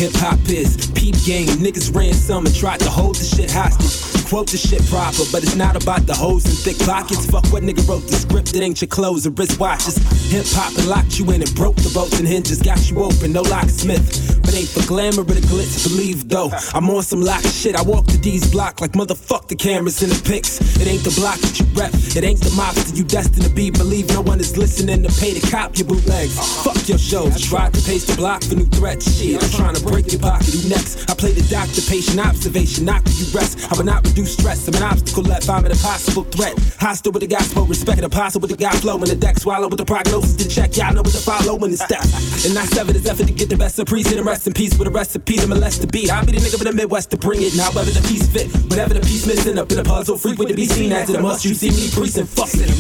hip 0.02 0.14
hop 0.16 0.40
is. 0.50 0.90
Peep 0.96 1.14
game, 1.26 1.48
niggas 1.62 1.94
ran 1.96 2.12
some 2.12 2.48
and 2.48 2.56
tried 2.56 2.80
to 2.80 2.90
hold 2.90 3.14
the 3.14 3.24
shit 3.24 3.52
hostage. 3.52 4.26
Quote 4.26 4.50
the 4.50 4.58
shit 4.58 4.82
proper, 4.90 5.22
but 5.32 5.44
it's 5.44 5.56
not 5.56 5.76
about 5.76 6.08
the 6.08 6.14
hoes 6.16 6.44
and 6.46 6.58
thick 6.58 6.80
pockets. 6.88 7.30
Fuck 7.30 7.46
what 7.54 7.62
nigga 7.62 7.88
wrote 7.88 8.08
the 8.10 8.16
script, 8.16 8.56
it 8.56 8.62
ain't 8.64 8.82
your 8.82 8.88
clothes 8.88 9.28
or 9.28 9.32
wristwatches. 9.32 10.02
Hip 10.32 10.48
hop 10.58 10.74
and 10.80 10.88
locked 10.88 11.20
you 11.20 11.30
in 11.30 11.44
and 11.44 11.54
broke 11.54 11.76
the 11.76 11.92
bolts 11.94 12.18
and 12.18 12.28
hinges, 12.28 12.64
got 12.64 12.90
you 12.90 13.04
open, 13.04 13.32
no 13.32 13.44
locksmith. 13.44 14.42
But 14.42 14.56
ain't 14.56 14.70
for 14.70 14.82
glamour 14.88 15.22
or 15.22 15.36
the 15.38 15.46
glitz, 15.46 15.86
believe 15.86 16.28
though. 16.28 16.50
I'm 16.74 16.90
on 16.90 17.04
some 17.04 17.22
lock 17.22 17.44
shit, 17.44 17.76
I 17.76 17.84
walk 17.84 18.08
the 18.08 18.18
D's 18.18 18.50
block 18.50 18.82
like 18.82 18.94
motherfuck 18.94 19.50
the 19.50 19.56
cameras 19.56 20.02
in 20.02 20.10
the 20.10 20.22
pics. 20.26 20.58
It 20.82 20.88
ain't 20.88 21.04
the 21.04 21.14
block 21.14 21.38
that 21.46 21.60
you 21.60 21.66
rep, 21.74 21.94
it 21.94 22.24
ain't 22.24 22.40
the 22.40 22.50
mobster 22.52 22.98
you 22.98 23.04
destined 23.04 23.46
to 23.46 23.50
be. 23.50 23.72
Believe 23.72 24.08
no 24.10 24.22
one 24.22 24.40
is 24.40 24.58
listening 24.58 25.04
to 25.04 25.12
pay 25.20 25.34
to 25.34 25.44
cop 25.50 25.78
your 25.78 25.88
bootlegs. 25.88 26.36
Fuck 26.64 26.88
your 26.88 26.98
shows, 26.98 27.42
tried 27.42 27.74
to 27.74 27.82
pace 27.82 28.06
the 28.06 28.16
block 28.16 28.44
for 28.44 28.56
new 28.56 28.66
threats. 28.66 29.08
Shit, 29.18 29.42
I'm 29.42 29.50
trying 29.52 29.76
to 29.76 29.84
break 29.84 30.12
your 30.12 30.22
pocket. 30.22 30.54
You 30.54 30.70
next? 30.70 31.10
I 31.10 31.16
play 31.16 31.32
the 31.32 31.48
doctor, 31.50 31.82
patient 31.82 32.20
observation, 32.20 32.86
till 32.86 33.16
you 33.20 33.28
rest. 33.34 33.72
I 33.72 33.78
will 33.78 33.86
not 33.86 34.06
reduce 34.06 34.34
stress, 34.34 34.68
I'm 34.68 34.76
an 34.76 34.84
obstacle 34.84 35.24
left, 35.24 35.50
I'm 35.50 35.66
an 35.66 35.72
impossible 35.72 36.24
threat. 36.26 36.58
Hostile 36.80 37.12
with 37.12 37.22
the 37.22 37.28
gospel, 37.28 37.66
respect 37.66 38.00
an 38.00 38.06
apostle 38.06 38.42
with 38.42 38.52
the 38.52 38.58
God 38.58 38.76
flow 38.80 38.98
in 38.98 39.10
the 39.10 39.16
deck, 39.16 39.38
swallow 39.40 39.68
with 39.68 39.80
the 39.80 39.86
prognosis 39.86 40.36
to 40.38 40.48
check. 40.48 40.76
Y'all 40.78 40.94
know 40.94 41.02
what 41.02 41.12
to 41.12 41.20
follow 41.20 41.58
in 41.66 41.72
it's 41.72 41.84
steps. 41.84 42.46
And 42.46 42.58
I 42.58 42.66
sever 42.66 42.94
this 42.94 43.08
effort 43.08 43.28
to 43.28 43.34
get 43.34 43.50
the 43.50 43.58
best 43.58 43.80
of 43.80 43.88
priest, 43.88 44.12
him 44.12 44.28
rest 44.28 44.48
in 44.48 44.54
peace 44.54 44.78
with 44.78 44.88
a 44.88 44.92
recipe 44.92 45.38
to 45.38 45.48
molest 45.48 45.82
the 45.82 45.88
beat. 45.88 46.12
I'll 46.12 46.26
be 46.26 46.34
the 46.34 46.40
nigga 46.40 46.58
from 46.58 46.66
the 46.66 46.74
Midwest 46.74 47.12
to 47.12 47.18
bring 47.18 47.42
it, 47.42 47.54
and 47.54 47.62
however 47.62 47.92
the 47.92 48.02
piece 48.08 48.28
fit. 48.30 48.48
Whatever 48.70 48.94
the 48.94 49.02
piece 49.02 49.26
missing 49.28 49.58
up 49.58 49.70
in 49.72 49.78
the 49.78 49.84
puzzle, 49.84 50.18
frequent 50.18 50.50
to 50.50 50.56
be 50.56 50.66
seen 50.66 50.92
as 50.92 51.10
it 51.10 51.22
must. 51.22 51.46
You 51.46 51.54
see 51.62 51.70
me 51.70 51.92
and 52.18 52.28
fuck 52.28 52.50
it. 52.56 52.72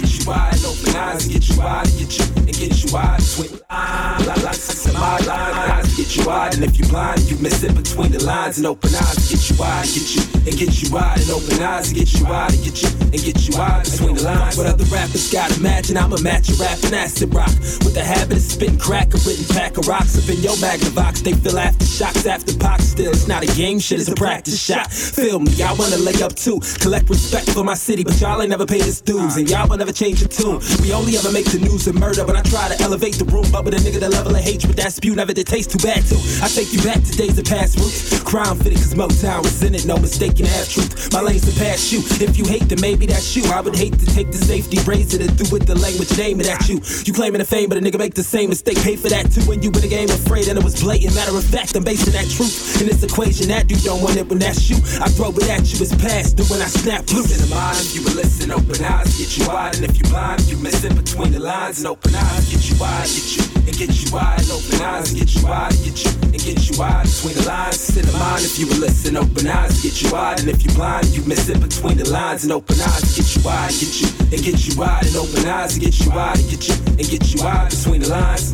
Get 0.00 0.18
you 0.18 0.26
wide, 0.26 0.52
and 0.52 0.64
open 0.66 0.96
eyes, 0.96 1.24
and 1.24 1.32
get 1.32 1.48
you 1.48 1.56
wide, 1.58 1.88
and 1.88 1.98
get 1.98 2.18
you, 2.18 2.24
and 2.36 2.52
get 2.52 2.84
you 2.84 2.92
wide, 2.92 3.16
between 3.16 3.60
lines, 3.70 4.26
like, 4.26 4.96
my 4.96 5.18
lines, 5.26 5.96
get 5.96 6.16
you 6.16 6.26
wide, 6.26 6.54
and 6.54 6.64
if 6.64 6.78
you 6.78 6.86
blind, 6.86 7.20
you 7.30 7.36
miss 7.38 7.62
it 7.62 7.74
between 7.74 8.12
the 8.12 8.22
lines, 8.24 8.58
and 8.58 8.66
open 8.66 8.94
eyes, 8.94 9.16
and 9.16 9.28
get 9.28 9.50
you 9.50 9.56
wide, 9.56 9.84
get 9.84 10.14
you, 10.14 10.22
and 10.36 10.56
get 10.56 10.82
you 10.82 10.90
wide, 10.92 11.20
and 11.20 11.30
open 11.30 11.62
eyes, 11.62 11.88
and 11.88 11.98
get 11.98 12.12
you 12.12 12.24
wide, 12.24 12.52
and 12.52 12.64
get 12.64 12.82
you, 12.82 12.88
and 13.00 13.20
get 13.24 13.48
you 13.48 13.56
wide, 13.56 13.84
between 13.84 14.16
the 14.16 14.22
lines. 14.22 14.56
What 14.56 14.66
other 14.66 14.84
rappers 14.84 15.32
got 15.32 15.56
imagine, 15.56 15.96
I'ma 15.96 16.16
match 16.20 16.48
your 16.48 16.58
rap 16.58 16.78
and 16.84 16.94
acid 16.94 17.34
rock, 17.34 17.52
with 17.84 17.94
the 17.94 18.04
habit 18.04 18.36
of 18.36 18.42
spitting 18.42 18.78
crack, 18.78 19.14
a 19.14 19.18
written 19.24 19.44
pack 19.54 19.78
of 19.78 19.88
rocks 19.88 20.18
up 20.18 20.28
in 20.28 20.42
your 20.42 20.56
Magnavox, 20.60 21.24
they 21.24 21.32
feel 21.32 21.58
after 21.58 21.86
shocks, 21.86 22.26
after 22.26 22.56
pox, 22.58 22.84
still, 22.84 23.12
it's 23.12 23.28
not 23.28 23.42
a 23.42 23.50
game, 23.56 23.78
shit, 23.78 24.00
it's 24.00 24.08
a 24.08 24.14
practice 24.14 24.60
shot. 24.60 24.92
Feel 24.92 25.40
me, 25.40 25.52
y'all 25.52 25.76
wanna 25.76 25.96
lay 25.96 26.20
up 26.22 26.34
too, 26.34 26.60
collect 26.80 27.08
respect 27.08 27.50
for 27.50 27.64
my 27.64 27.74
city, 27.74 28.04
but 28.04 28.20
y'all 28.20 28.40
ain't 28.40 28.50
never 28.50 28.66
paid 28.66 28.82
us 28.82 29.00
dues, 29.00 29.36
and 29.36 29.48
y'all 29.48 29.68
will 29.68 29.85
never 29.86 29.94
change 29.94 30.18
the 30.18 30.26
tune. 30.26 30.58
We 30.82 30.90
only 30.90 31.14
ever 31.14 31.30
make 31.30 31.46
the 31.46 31.62
news 31.62 31.86
and 31.86 31.94
murder, 31.94 32.26
but 32.26 32.34
I 32.34 32.42
try 32.42 32.66
to 32.66 32.76
elevate 32.82 33.14
the 33.22 33.24
room, 33.30 33.46
but 33.54 33.62
with 33.62 33.74
a 33.74 33.78
nigga 33.78 34.02
the 34.02 34.10
level 34.10 34.34
of 34.34 34.42
hate, 34.42 34.66
with 34.66 34.74
that 34.82 34.90
spew 34.90 35.14
never 35.14 35.32
did 35.32 35.46
taste 35.46 35.70
too 35.70 35.78
bad 35.78 36.02
too. 36.02 36.18
I 36.42 36.50
take 36.50 36.74
you 36.74 36.82
back 36.82 36.98
to 37.06 37.12
days 37.14 37.38
of 37.38 37.46
past 37.46 37.78
roots, 37.78 38.18
crime 38.26 38.58
fitted 38.58 38.82
cause 38.82 38.98
Motown 38.98 39.46
was 39.46 39.62
in 39.62 39.78
it, 39.78 39.86
no 39.86 39.94
mistake 39.94 40.40
in 40.42 40.46
half 40.46 40.66
truth. 40.66 41.12
My 41.14 41.22
lane's 41.22 41.46
to 41.46 41.54
pass 41.54 41.94
you, 41.94 42.02
if 42.18 42.34
you 42.34 42.50
hate 42.50 42.66
then 42.66 42.82
maybe 42.82 43.06
that's 43.06 43.36
you. 43.38 43.46
I 43.46 43.60
would 43.60 43.76
hate 43.78 43.94
to 43.94 44.06
take 44.10 44.34
the 44.34 44.42
safety, 44.42 44.82
raise 44.90 45.14
it 45.14 45.22
and 45.22 45.30
do 45.38 45.46
with 45.54 45.70
the 45.70 45.78
language 45.78 46.10
and 46.10 46.18
aim 46.18 46.40
it 46.40 46.50
at 46.50 46.66
you. 46.66 46.82
You 47.06 47.14
claiming 47.14 47.38
the 47.38 47.46
fame, 47.46 47.68
but 47.68 47.78
a 47.78 47.80
nigga 47.80 47.98
make 47.98 48.14
the 48.14 48.26
same 48.26 48.50
mistake, 48.50 48.82
pay 48.82 48.96
for 48.96 49.08
that 49.14 49.30
too 49.30 49.46
when 49.46 49.62
you 49.62 49.70
in 49.70 49.86
the 49.86 49.92
game 49.92 50.10
afraid 50.10 50.48
and 50.50 50.58
it 50.58 50.64
was 50.64 50.82
blatant. 50.82 51.14
Matter 51.14 51.36
of 51.36 51.46
fact, 51.46 51.76
I'm 51.76 51.84
basing 51.84 52.12
that 52.18 52.26
truth 52.26 52.82
in 52.82 52.90
this 52.90 53.06
equation. 53.06 53.54
That 53.54 53.68
dude 53.68 53.86
don't 53.86 54.02
want 54.02 54.16
it 54.16 54.26
when 54.26 54.40
that's 54.40 54.66
you. 54.66 54.82
I 54.98 55.06
throw 55.14 55.30
it 55.30 55.46
at 55.46 55.62
you, 55.70 55.78
it's 55.78 55.94
past, 56.02 56.36
then 56.36 56.46
when 56.50 56.58
I 56.58 56.66
snap 56.66 57.06
loose. 57.14 57.30
In 57.30 57.46
the 57.46 57.54
mind, 57.54 57.94
you 57.94 58.02
would 58.02 58.16
listen, 58.18 58.50
open 58.50 58.82
eyes, 58.82 59.14
get 59.14 59.30
you 59.38 59.46
wide, 59.46 59.75
and 59.76 59.84
if 59.84 59.98
you 59.98 60.04
blind, 60.10 60.40
you 60.48 60.56
miss 60.58 60.84
it 60.84 60.94
between 60.96 61.32
the 61.32 61.38
lines 61.38 61.78
and 61.78 61.86
open 61.88 62.14
eyes, 62.14 62.48
get 62.48 62.70
you 62.70 62.76
wide, 62.80 63.04
get 63.04 63.36
you 63.36 63.44
and 63.56 63.76
get 63.76 63.92
you 63.92 64.12
wide, 64.12 64.40
and 64.40 64.50
open 64.50 64.80
eyes, 64.80 65.12
get 65.12 65.34
you 65.34 65.44
wide, 65.44 65.72
get 65.84 66.04
you 66.04 66.10
and 66.22 66.38
get 66.40 66.70
you 66.70 66.78
wide 66.78 67.04
between 67.04 67.34
the 67.34 67.44
lines. 67.46 67.96
In 67.96 68.06
the 68.06 68.12
mind, 68.12 68.42
if 68.44 68.58
you 68.58 68.66
listen, 68.80 69.16
open 69.16 69.46
eyes, 69.46 69.82
get 69.82 70.00
you 70.02 70.10
wide, 70.12 70.40
and 70.40 70.48
if 70.48 70.64
you 70.64 70.72
blind, 70.72 71.06
you 71.08 71.22
miss 71.24 71.48
it 71.48 71.60
between 71.60 71.98
the 71.98 72.08
lines 72.08 72.44
and 72.44 72.52
open 72.52 72.80
eyes, 72.80 73.16
get 73.16 73.36
you 73.36 73.42
wide, 73.42 73.70
get 73.70 74.00
you 74.00 74.08
and 74.32 74.42
get 74.42 74.66
you 74.66 74.78
wide, 74.78 75.06
and 75.06 75.16
open 75.16 75.46
eyes, 75.46 75.78
get 75.78 75.98
you 76.00 76.10
wide, 76.10 76.36
get 76.48 76.68
you 76.68 76.74
and 76.86 77.08
get 77.08 77.34
you 77.34 77.42
wide 77.42 77.68
between 77.70 78.00
the 78.00 78.08
lines. 78.08 78.52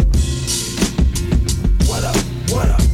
What 1.88 2.04
up? 2.04 2.16
What 2.50 2.68
up? 2.68 2.91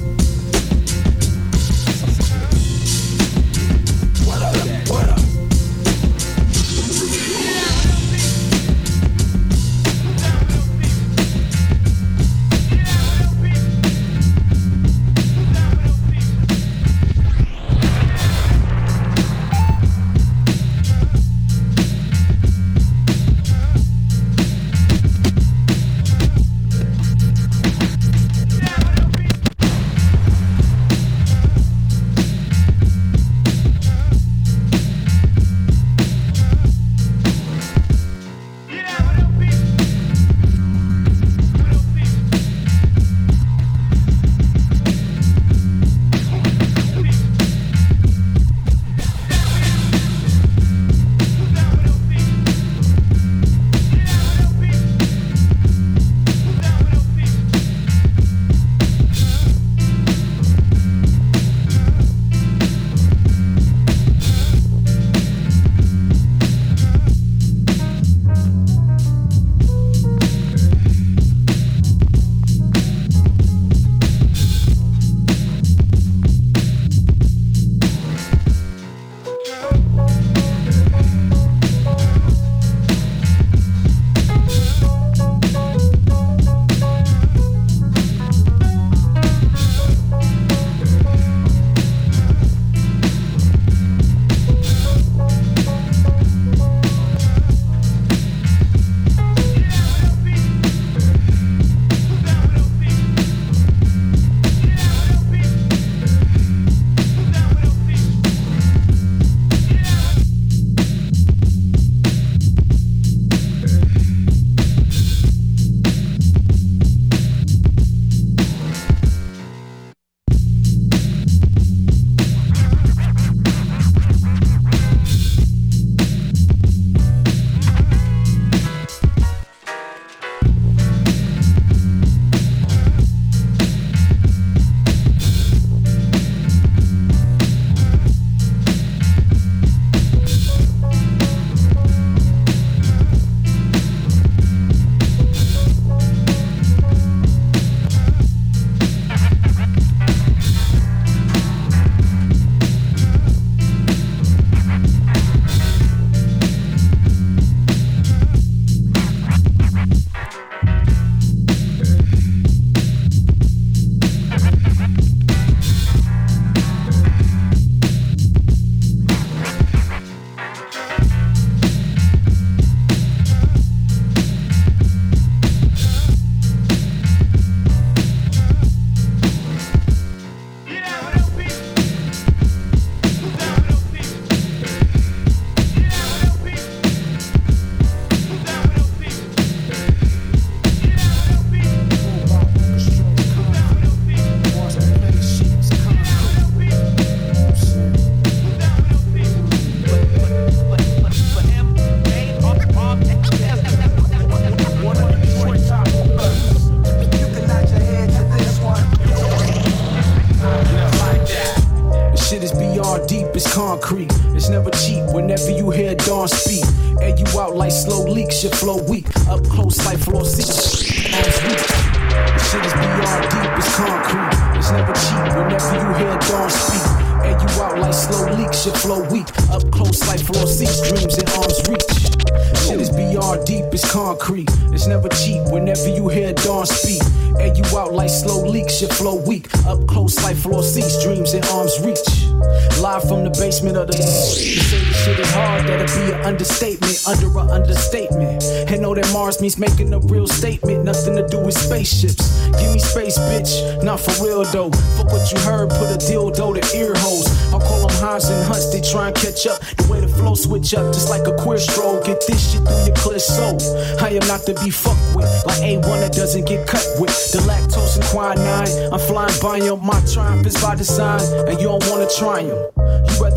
Means 249.49 249.59
making 249.59 249.92
a 249.94 249.99
real 250.12 250.26
statement, 250.26 250.84
nothing 250.84 251.16
to 251.16 251.26
do 251.28 251.38
with 251.38 251.57
spaceships. 251.57 252.20
Give 252.59 252.72
me 252.72 252.78
space, 252.78 253.18
bitch, 253.18 253.82
not 253.82 254.01
for 254.01 254.12
real 254.22 254.44
though. 254.44 254.70
For 254.96 255.05
what 255.05 255.32
you 255.32 255.38
heard, 255.40 255.70
put 255.70 255.88
a 255.88 255.96
dildo 255.96 256.61
to 256.61 256.76
ear 256.76 256.92
holes. 256.96 257.28
I'll 257.53 257.61
call 257.61 257.86
them 257.86 257.96
Hans 258.03 258.28
and 258.28 258.44
Hunts, 258.44 258.70
they 258.72 258.80
try 258.80 259.09
and 259.09 259.16
catch 259.16 259.46
up. 259.46 259.61
The 259.61 259.86
way 259.90 260.01
the 260.01 260.09
flow 260.09 260.34
switch 260.34 260.74
up, 260.74 260.92
just 260.92 261.09
like 261.09 261.26
a 261.26 261.34
queer 261.36 261.59
stroll. 261.59 262.03
Get 262.03 262.22
this 262.26 262.53
shit 262.53 262.62
through 262.62 262.84
your 262.84 262.96
clear 262.96 263.18
soul. 263.18 263.57
I 264.01 264.11
am 264.20 264.26
not 264.28 264.42
to 264.46 264.55
be 264.62 264.70
fucked 264.70 265.16
with, 265.16 265.30
like 265.46 265.62
A1 265.62 266.01
that 266.01 266.12
doesn't 266.12 266.46
get 266.46 266.66
cut 266.66 266.86
with. 266.99 267.14
The 267.32 267.38
lactose 267.49 267.96
and 267.96 268.05
quinine, 268.12 268.92
I'm 268.92 269.01
flying 269.01 269.38
by 269.40 269.59
'em. 269.64 269.84
My 269.84 270.01
triumph 270.12 270.46
is 270.46 270.61
by 270.61 270.74
design, 270.74 271.22
and 271.49 271.59
you 271.61 271.68
don't 271.68 271.88
wanna 271.88 272.09
try 272.09 272.40
'em. 272.42 272.77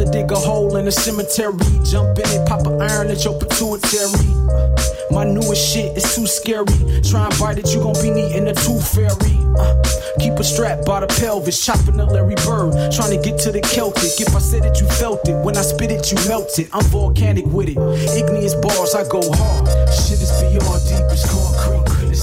Rather 0.02 0.12
dig 0.12 0.32
a 0.32 0.36
hole 0.36 0.78
in 0.78 0.88
a 0.88 0.91
cemetery, 0.91 1.54
jump 1.86 2.18
in 2.18 2.26
it, 2.26 2.47
pop 2.47 2.66
an 2.66 2.82
iron 2.82 3.10
at 3.10 3.24
your 3.24 3.38
pituitary. 3.38 4.26
My 5.12 5.26
newest 5.26 5.62
shit 5.62 5.95
is 5.95 6.16
too 6.16 6.26
scary. 6.26 6.66
Try 7.04 7.26
and 7.26 7.39
bite 7.39 7.60
it, 7.60 7.72
you 7.74 7.84
gon' 7.84 7.93
be 8.02 8.10
needing 8.10 8.47
a 8.47 8.54
tooth 8.54 8.82
fairy. 8.95 9.38
Uh, 9.60 9.78
keep 10.18 10.34
a 10.39 10.43
strap 10.43 10.86
by 10.86 11.02
the 11.02 11.08
pelvis, 11.20 11.64
chopping 11.64 11.97
the 11.97 12.06
Larry 12.06 12.34
Bird. 12.45 12.74
Trying 12.91 13.14
to 13.14 13.22
get 13.22 13.38
to 13.41 13.52
the 13.52 13.62
Celtic. 13.62 14.20
If 14.20 14.34
I 14.34 14.39
said 14.39 14.66
it, 14.66 14.82
you 14.82 14.88
felt 14.88 15.28
it. 15.28 15.36
When 15.45 15.56
I 15.56 15.62
spit 15.62 15.91
it, 15.91 16.10
you 16.12 16.18
melt 16.28 16.58
it. 16.58 16.70
I'm 16.74 16.86
volcanic 16.86 17.45
with 17.45 17.70
it. 17.70 17.78
Igneous 18.18 18.56
bars, 18.56 18.95
I 18.95 19.08
go 19.08 19.22
hard. 19.22 19.68
Shit 19.93 20.18
is 20.18 20.32
beyond 20.41 20.82
deep, 20.89 21.06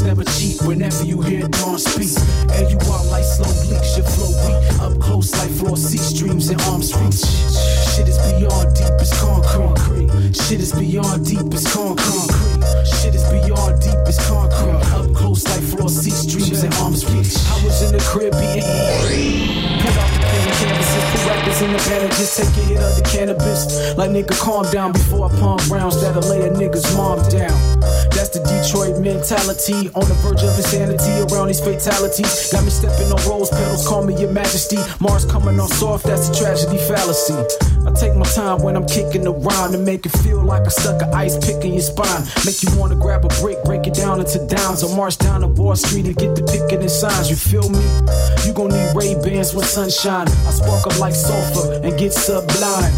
never 0.09 0.24
cheap 0.24 0.62
whenever 0.62 1.04
you 1.04 1.20
hear 1.20 1.46
dawn 1.48 1.78
speak. 1.78 2.16
Air 2.56 2.70
you 2.70 2.78
out 2.88 3.04
like 3.12 3.24
slow 3.24 3.52
leaks, 3.68 3.98
your 3.98 4.06
flow 4.06 4.32
weak. 4.44 4.80
Up 4.80 4.98
close 5.00 5.30
like 5.36 5.50
floor 5.50 5.76
seats, 5.76 6.14
dreams 6.14 6.48
and 6.48 6.61
arms 6.62 6.96
reach. 6.96 7.20
Shit 7.92 8.09
is 8.09 8.16
beyond 8.16 8.74
deep, 8.74 8.94
it's 9.04 9.12
concrete. 9.20 10.09
Shit 10.34 10.61
is 10.61 10.72
beyond 10.72 11.26
deep, 11.26 11.52
it's 11.52 11.70
concrete. 11.70 12.32
Shit 12.88 13.14
is 13.14 13.24
beyond 13.28 13.82
deep, 13.82 14.00
it's 14.09 14.16
concrete. 14.26 14.80
Up 14.96 15.12
close 15.14 15.44
like 15.44 15.62
floor 15.62 15.90
seats, 15.90 16.24
dreams 16.24 16.62
and 16.62 16.72
arms 16.76 17.04
reach. 17.12 17.36
I 17.52 17.64
was 17.64 17.82
in 17.82 17.92
the 17.92 18.00
crib 18.00 18.32
being 18.40 18.64
Pull 18.64 20.00
out 20.00 20.17
the 21.12 21.20
rappers 21.28 21.62
in 21.62 21.72
the 21.72 21.78
panic, 21.78 22.11
just 22.12 22.36
take 22.36 22.48
a 22.48 22.64
hit 22.68 22.82
of 22.82 22.96
the 22.96 23.02
cannabis. 23.02 23.96
Like 23.96 24.11
nigga, 24.11 24.38
calm 24.38 24.64
down 24.70 24.92
before 24.92 25.30
I 25.30 25.40
palm 25.40 25.59
rounds 25.70 26.00
that'll 26.00 26.22
lay 26.28 26.46
a 26.46 26.50
nigga's 26.50 26.86
mom 26.96 27.18
down. 27.28 27.56
That's 28.12 28.30
the 28.30 28.42
Detroit 28.42 29.00
mentality, 29.00 29.88
on 29.94 30.04
the 30.09 30.16
verge 30.22 30.42
of 30.42 30.56
insanity 30.56 31.22
around 31.28 31.48
these 31.48 31.61
fatalities. 31.61 32.50
Got 32.50 32.64
me 32.64 32.70
stepping 32.70 33.12
on 33.12 33.20
rose 33.28 33.50
petals, 33.50 33.86
call 33.86 34.04
me 34.04 34.18
your 34.18 34.32
majesty. 34.32 34.78
Mars 35.00 35.24
coming 35.24 35.61
on 35.61 35.68
soft, 35.68 36.04
that's 36.04 36.28
a 36.28 36.34
tragedy 36.34 36.78
fallacy. 36.88 37.38
I 37.86 37.92
take 37.94 38.14
my 38.16 38.26
time 38.26 38.61
when 38.62 38.76
I'm 38.76 38.86
kicking 38.86 39.26
around 39.26 39.72
to 39.72 39.78
make 39.78 40.04
it 40.04 40.12
feel 40.20 40.42
like 40.42 40.66
a 40.66 40.70
sucker 40.70 41.09
ice 41.14 41.38
picking 41.38 41.72
your 41.72 41.82
spine. 41.82 42.26
Make 42.44 42.62
you 42.62 42.70
wanna 42.76 42.96
grab 42.96 43.24
a 43.24 43.28
brick, 43.40 43.62
break 43.64 43.86
it 43.86 43.94
down 43.94 44.20
into 44.20 44.44
downs, 44.46 44.82
or 44.82 44.94
march 44.96 45.16
down 45.18 45.40
to 45.40 45.46
Wall 45.46 45.76
Street 45.76 46.06
and 46.06 46.16
get 46.16 46.34
the 46.34 46.42
picking 46.42 46.82
signs. 46.88 47.30
You 47.30 47.36
feel 47.36 47.68
me? 47.68 47.82
You 48.44 48.52
gon' 48.52 48.70
need 48.70 48.96
Ray 48.96 49.14
Bans 49.22 49.54
with 49.54 49.66
sunshine. 49.66 50.28
I 50.28 50.50
spark 50.50 50.86
like 50.99 51.14
sulfur 51.14 51.80
and 51.82 51.99
get 51.99 52.12
sublime. 52.12 52.92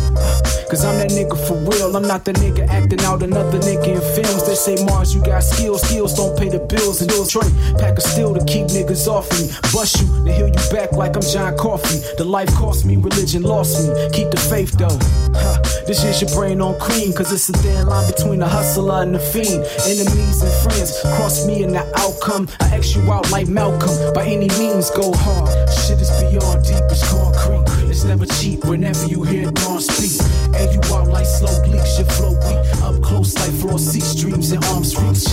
Cause 0.70 0.84
I'm 0.84 0.98
that 0.98 1.10
nigga 1.10 1.34
for 1.48 1.58
real. 1.66 1.96
I'm 1.96 2.06
not 2.06 2.24
the 2.24 2.32
nigga 2.32 2.68
acting 2.68 3.00
out 3.00 3.24
another 3.24 3.58
nigga 3.58 3.98
in 3.98 4.00
films. 4.14 4.46
They 4.46 4.54
say 4.54 4.78
Mars, 4.84 5.12
you 5.12 5.20
got 5.20 5.42
skills. 5.42 5.82
Skills 5.82 6.14
don't 6.14 6.38
pay 6.38 6.48
the 6.48 6.60
bills. 6.60 7.00
And 7.02 7.10
Detroit, 7.10 7.50
pack 7.76 7.98
a 7.98 8.00
steel 8.00 8.32
to 8.34 8.44
keep 8.44 8.68
niggas 8.68 9.08
off 9.08 9.26
me. 9.34 9.50
Bust 9.74 10.00
you 10.00 10.06
to 10.24 10.32
heal 10.32 10.46
you 10.46 10.62
back 10.70 10.92
like 10.92 11.16
I'm 11.16 11.22
John 11.22 11.56
Coffey. 11.56 11.98
The 12.18 12.24
life 12.24 12.54
cost 12.54 12.86
me, 12.86 12.94
religion 12.96 13.42
lost 13.42 13.82
me. 13.82 13.90
Keep 14.12 14.30
the 14.30 14.38
faith 14.38 14.70
though. 14.78 14.94
Ha, 15.34 15.58
This 15.88 16.04
is 16.04 16.22
your 16.22 16.30
brain 16.38 16.60
on 16.60 16.78
cream. 16.78 17.12
Cause 17.14 17.32
it's 17.32 17.48
a 17.48 17.52
thin 17.54 17.88
line 17.88 18.06
between 18.06 18.40
a 18.40 18.48
hustler 18.48 19.02
and 19.02 19.16
a 19.16 19.18
fiend. 19.18 19.66
Enemies 19.90 20.38
and 20.40 20.54
friends 20.62 21.02
cross 21.18 21.46
me 21.46 21.64
in 21.64 21.72
the 21.72 21.82
outcome. 21.98 22.46
I 22.60 22.76
X 22.76 22.94
you 22.94 23.02
out 23.10 23.28
like 23.32 23.48
Malcolm. 23.48 24.14
By 24.14 24.22
any 24.24 24.46
means, 24.54 24.88
go 24.90 25.12
hard. 25.12 25.50
Shit 25.82 25.98
is 25.98 26.10
beyond 26.22 26.62
deep, 26.62 26.86
it's 26.94 27.02
concrete. 27.10 27.59
Never 28.04 28.26
cheap 28.26 28.64
whenever 28.64 29.06
you 29.06 29.22
hear 29.22 29.50
dawn 29.52 29.80
speak. 29.80 30.20
Air 30.54 30.72
you 30.72 30.80
out 30.92 31.08
like 31.08 31.26
slow 31.26 31.52
leaks, 31.68 31.98
your 31.98 32.08
flow 32.08 32.32
weak. 32.32 32.82
Up 32.82 33.00
close 33.02 33.34
like 33.36 33.52
floor 33.52 33.78
seats, 33.78 34.14
dreams 34.14 34.50
and 34.50 34.64
arms 34.64 34.96
reach. 34.96 35.28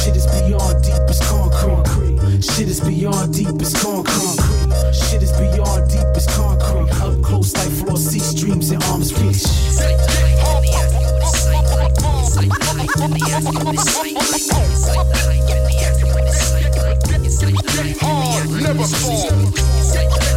Shit 0.00 0.16
is 0.16 0.26
beyond 0.26 0.82
deep, 0.82 1.02
it's 1.08 1.20
concrete. 1.28 2.42
Shit 2.42 2.68
is 2.68 2.80
beyond 2.80 3.34
deep, 3.34 3.48
it's 3.60 3.74
concrete. 3.82 4.40
Shit 4.94 5.22
is 5.22 5.32
beyond 5.32 5.90
deep, 5.90 6.06
it's 6.14 6.26
concrete. 6.34 6.90
Up 7.02 7.22
close 7.22 7.52
like 7.54 7.70
floor 7.70 7.96
seats, 7.96 8.32
dreams 8.34 8.70
and 8.70 8.82
arms 8.84 9.12
reach. 9.20 9.42
Never 18.62 18.84
fall 18.84 20.35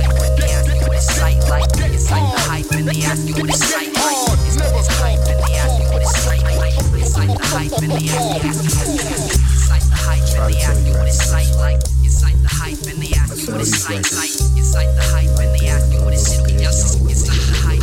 it's 0.99 1.21
like. 1.21 1.39
The 1.39 2.41
hype 2.49 2.71
and 2.71 2.87
they 2.87 3.03
ask 3.03 3.27
you 3.27 3.33
what 3.35 3.49
it's 3.49 3.73
like. 3.73 3.87
It's 3.87 4.57
like 4.59 4.73
the 4.73 4.91
hype 4.99 5.23
and 5.29 5.39
they 5.39 5.55
ask 5.55 5.79
you 5.79 5.87
what 5.91 6.01
it's 6.01 6.27
like. 6.27 6.43
It's 6.99 7.15
like 7.17 7.31
the 7.31 7.43
hype 7.45 7.71
and 7.81 7.91
they 7.91 8.09
ask 8.09 8.19
you 8.19 8.35
what 8.35 8.47
it's 8.47 8.75
like. 8.75 8.99
It's 9.39 9.69
like 9.69 9.85
the 9.87 9.95
hype 9.95 10.27
and 10.35 10.51
they 10.51 10.59
ask 10.61 10.81
you 10.85 10.93
what 10.93 11.07
it's 11.07 11.31
like. 11.31 11.79
It's 12.03 12.23
like 12.23 12.39
the 12.41 12.51
hype 12.51 12.83
and 12.87 12.99
they 13.01 13.15
ask 13.15 13.37
you 13.39 13.47
what 13.53 13.61
it's 13.61 13.89
like. 13.89 13.99
It's 13.99 14.73
like 14.75 14.91
the 14.95 15.01
hype 15.01 15.39
and 15.39 15.51
they 15.55 15.67
ask 15.67 15.87
you 15.93 16.01
what 16.03 16.13
it's 16.13 16.39
like. 16.39 16.51
It's 16.51 17.27
like 17.27 17.43
the 17.47 17.55
hype. 17.63 17.78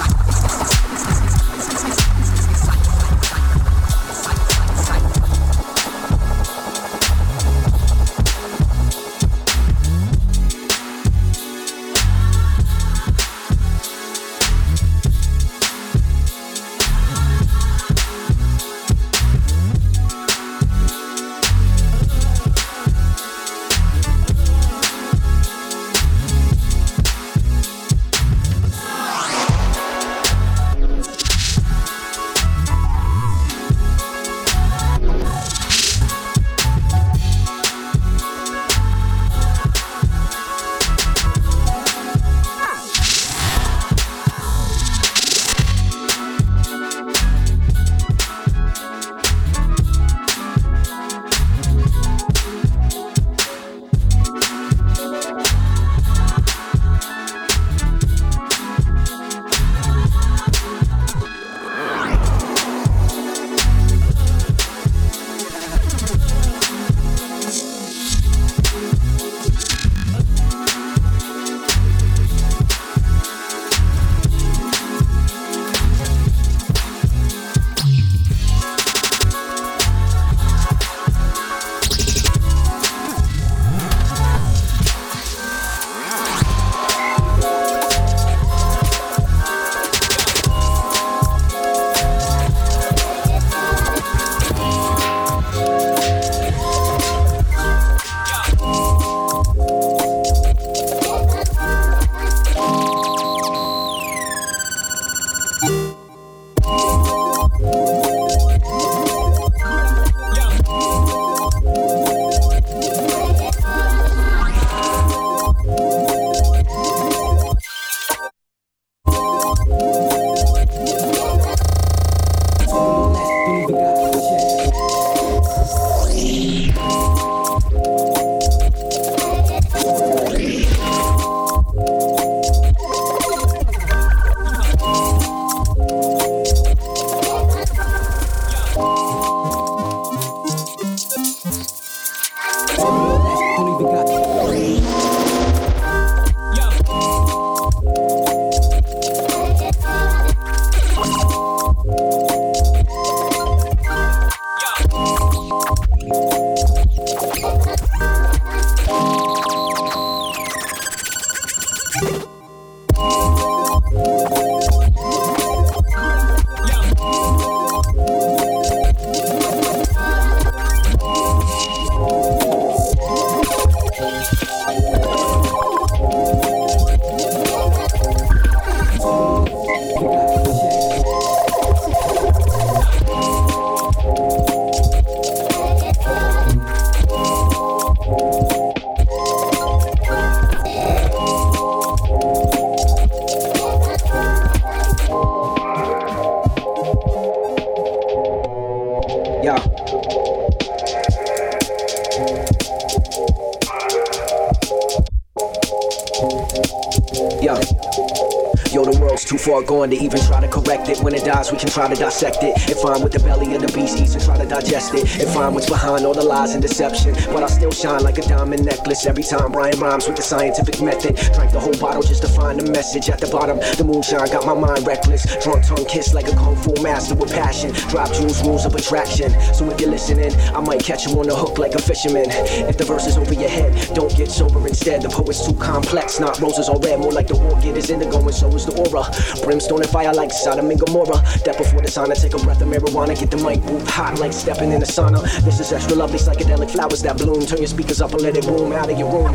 every 219.08 219.24
time 219.24 219.51
Brian 219.51 219.80
rhymes 219.80 220.08
with 220.08 220.16
the 220.16 220.22
scientific 220.22 220.82
method. 220.82 221.16
Drank 221.34 221.51
the 221.51 221.60
whole 221.60 221.78
bottle 221.78 222.01
just 222.01 222.22
to 222.24 222.28
find 222.30 222.60
the 222.60 222.72
message 222.72 223.10
at 223.10 223.20
the 223.20 223.28
bottom. 223.28 223.58
The 223.78 223.84
moonshine 223.84 224.28
got 224.28 224.45
my 224.45 224.53
mind 224.53 224.86
reckless. 224.86 225.24
Drunk 225.43 225.66
tongue 225.66 225.86
kiss 225.86 226.14
like 226.14 226.28
a 226.28 226.36
kung 226.36 226.56
fu 226.56 226.74
master 226.82 227.16
with 227.16 227.32
passion. 227.32 227.72
Drop 227.89 228.12
jewels, 228.14 228.41
rules 228.43 228.66
of 228.66 228.76
attraction. 228.76 229.32
So 229.53 229.70
if 229.70 229.80
you're 229.80 229.89
listening, 229.89 230.34
I 230.56 230.60
might 230.62 230.84
catch 230.84 231.06
you 231.06 231.20
on 231.20 231.28
the 231.28 231.36
hook 231.36 231.58
like 231.58 231.76
a 231.76 231.82
fisherman. 231.82 232.26
If 232.70 232.78
the 232.78 232.86
verse 232.86 233.06
is 233.06 233.18
over 233.18 233.34
your 233.34 233.49
head, 233.49 233.72
don't 233.93 234.16
get 234.18 234.32
sober 234.32 234.66
instead. 234.68 235.01
The 235.01 235.10
poet's 235.10 235.45
too 235.45 235.53
complex, 235.56 236.20
not 236.20 236.39
roses 236.39 236.70
or 236.70 236.80
red, 236.80 236.99
more 236.99 237.12
like 237.12 237.28
the 237.28 237.38
orchid 237.38 237.78
is 237.78 237.89
indigo 237.89 238.20
and 238.20 238.34
so 238.34 238.47
is 238.56 238.66
the 238.66 238.74
aura. 238.74 239.06
Brimstone 239.43 239.82
and 239.82 239.89
fire 239.89 240.14
like 240.14 240.32
Sodom 240.32 240.70
and 240.72 240.80
Gomorrah. 240.80 241.22
That 241.45 241.58
before 241.58 241.82
the 241.82 241.88
sauna, 241.88 242.20
take 242.20 242.34
a 242.34 242.39
breath 242.43 242.62
of 242.62 242.68
marijuana, 242.68 243.18
get 243.20 243.32
the 243.32 243.38
mic 243.38 243.64
moved 243.64 243.89
hot 243.89 244.20
like 244.20 244.34
stepping 244.34 244.72
in 244.72 244.80
the 244.80 244.86
sauna. 244.86 245.22
This 245.43 245.60
is 245.60 245.72
extra 245.72 245.95
lovely 245.95 246.18
psychedelic 246.18 246.72
flowers 246.72 247.01
that 247.03 247.18
bloom. 247.18 247.45
Turn 247.45 247.60
your 247.60 247.68
speakers 247.68 248.01
up 248.01 248.14
and 248.14 248.22
let 248.22 248.36
it 248.38 248.45
boom 248.45 248.72
out 248.72 248.89
of 248.96 249.00
your 249.00 249.12
room. 249.12 249.34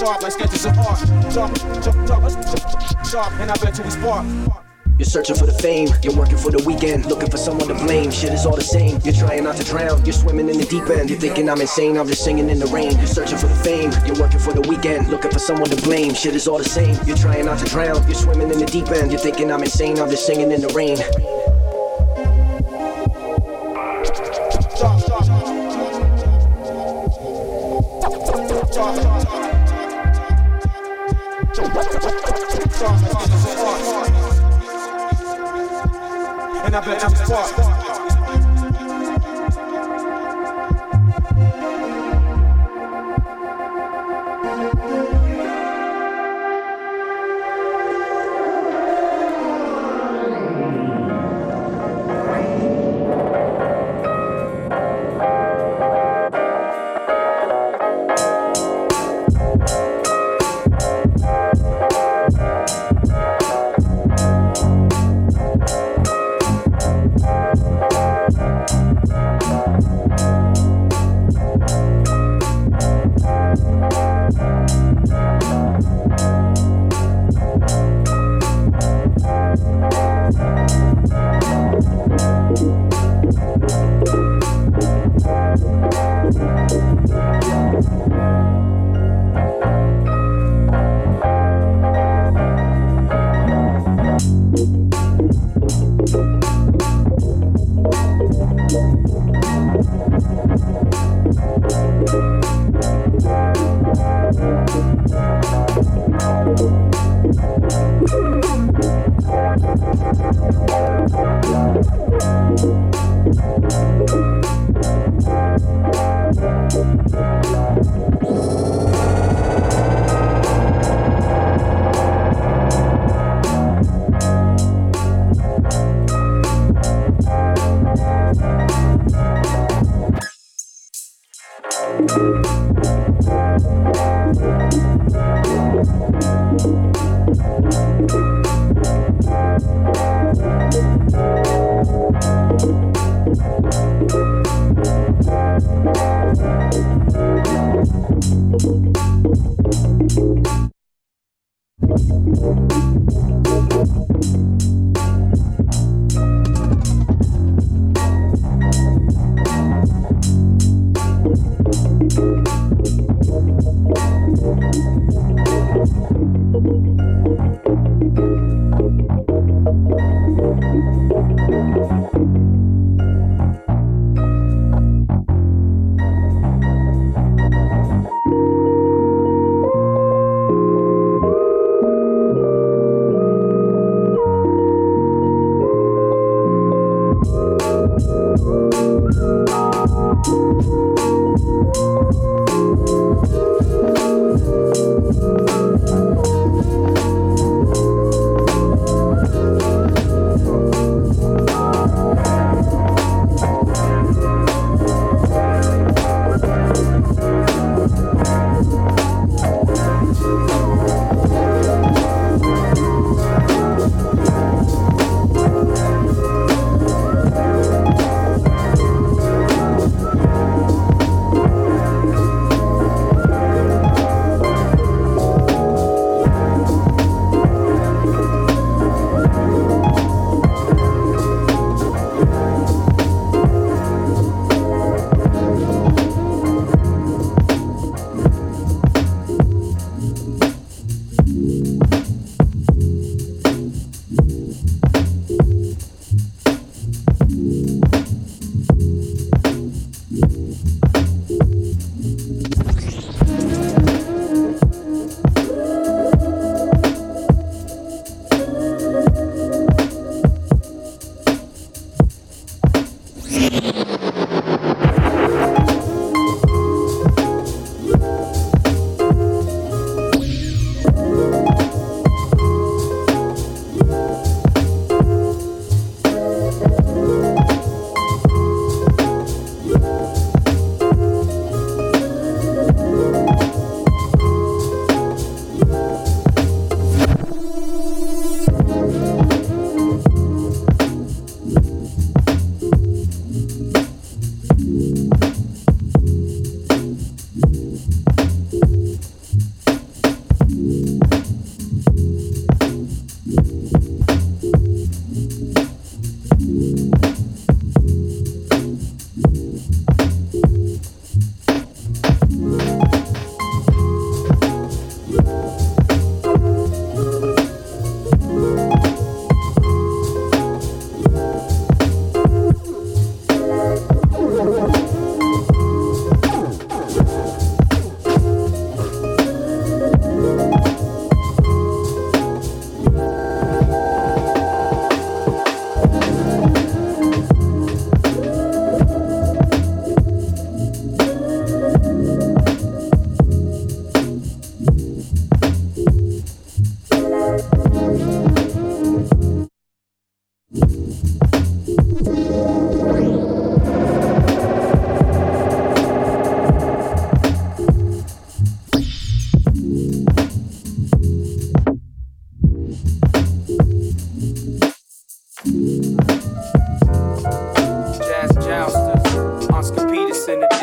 Sharp, 0.00 0.22
let's 0.22 0.36
get 0.36 0.50
to 0.50 0.58
some 0.58 0.78
art. 0.78 0.98
Sharp, 1.32 1.56
sharp, 1.82 2.08
sharp, 2.08 3.06
sharp, 3.06 3.32
and 3.40 3.50
I 3.50 3.56
bet 3.56 3.78
you 3.78 3.84
we 3.84 3.90
spark. 3.90 4.26
You're 4.98 5.04
searching 5.04 5.36
for 5.36 5.44
the 5.44 5.52
fame, 5.52 5.90
you're 6.02 6.16
working 6.16 6.38
for 6.38 6.50
the 6.50 6.62
weekend, 6.64 7.04
looking 7.04 7.30
for 7.30 7.36
someone 7.36 7.68
to 7.68 7.74
blame. 7.74 8.10
Shit 8.10 8.32
is 8.32 8.46
all 8.46 8.56
the 8.56 8.62
same. 8.62 8.98
You're 9.04 9.12
trying 9.12 9.44
not 9.44 9.56
to 9.56 9.64
drown, 9.64 10.02
you're 10.06 10.14
swimming 10.14 10.48
in 10.48 10.56
the 10.56 10.64
deep 10.64 10.88
end. 10.88 11.10
You're 11.10 11.18
thinking 11.18 11.50
I'm 11.50 11.60
insane, 11.60 11.98
I'm 11.98 12.06
just 12.06 12.24
singing 12.24 12.48
in 12.48 12.58
the 12.58 12.66
rain. 12.66 12.96
You're 12.96 13.06
searching 13.06 13.36
for 13.36 13.46
the 13.46 13.56
fame, 13.56 13.92
you're 14.06 14.18
working 14.18 14.40
for 14.40 14.54
the 14.54 14.62
weekend, 14.62 15.08
looking 15.08 15.30
for 15.30 15.38
someone 15.38 15.68
to 15.68 15.76
blame. 15.82 16.14
Shit 16.14 16.34
is 16.34 16.48
all 16.48 16.56
the 16.56 16.64
same. 16.64 16.96
You're 17.04 17.18
trying 17.18 17.44
not 17.44 17.58
to 17.58 17.66
drown, 17.66 18.02
you're 18.06 18.14
swimming 18.14 18.50
in 18.50 18.58
the 18.58 18.66
deep 18.66 18.88
end. 18.88 19.12
You're 19.12 19.20
thinking 19.20 19.52
I'm 19.52 19.62
insane, 19.62 19.98
I'm 19.98 20.08
just 20.08 20.24
singing 20.24 20.50
in 20.50 20.62
the 20.62 20.68
rain. 20.68 20.96
And 36.88 37.02
I 37.02 37.75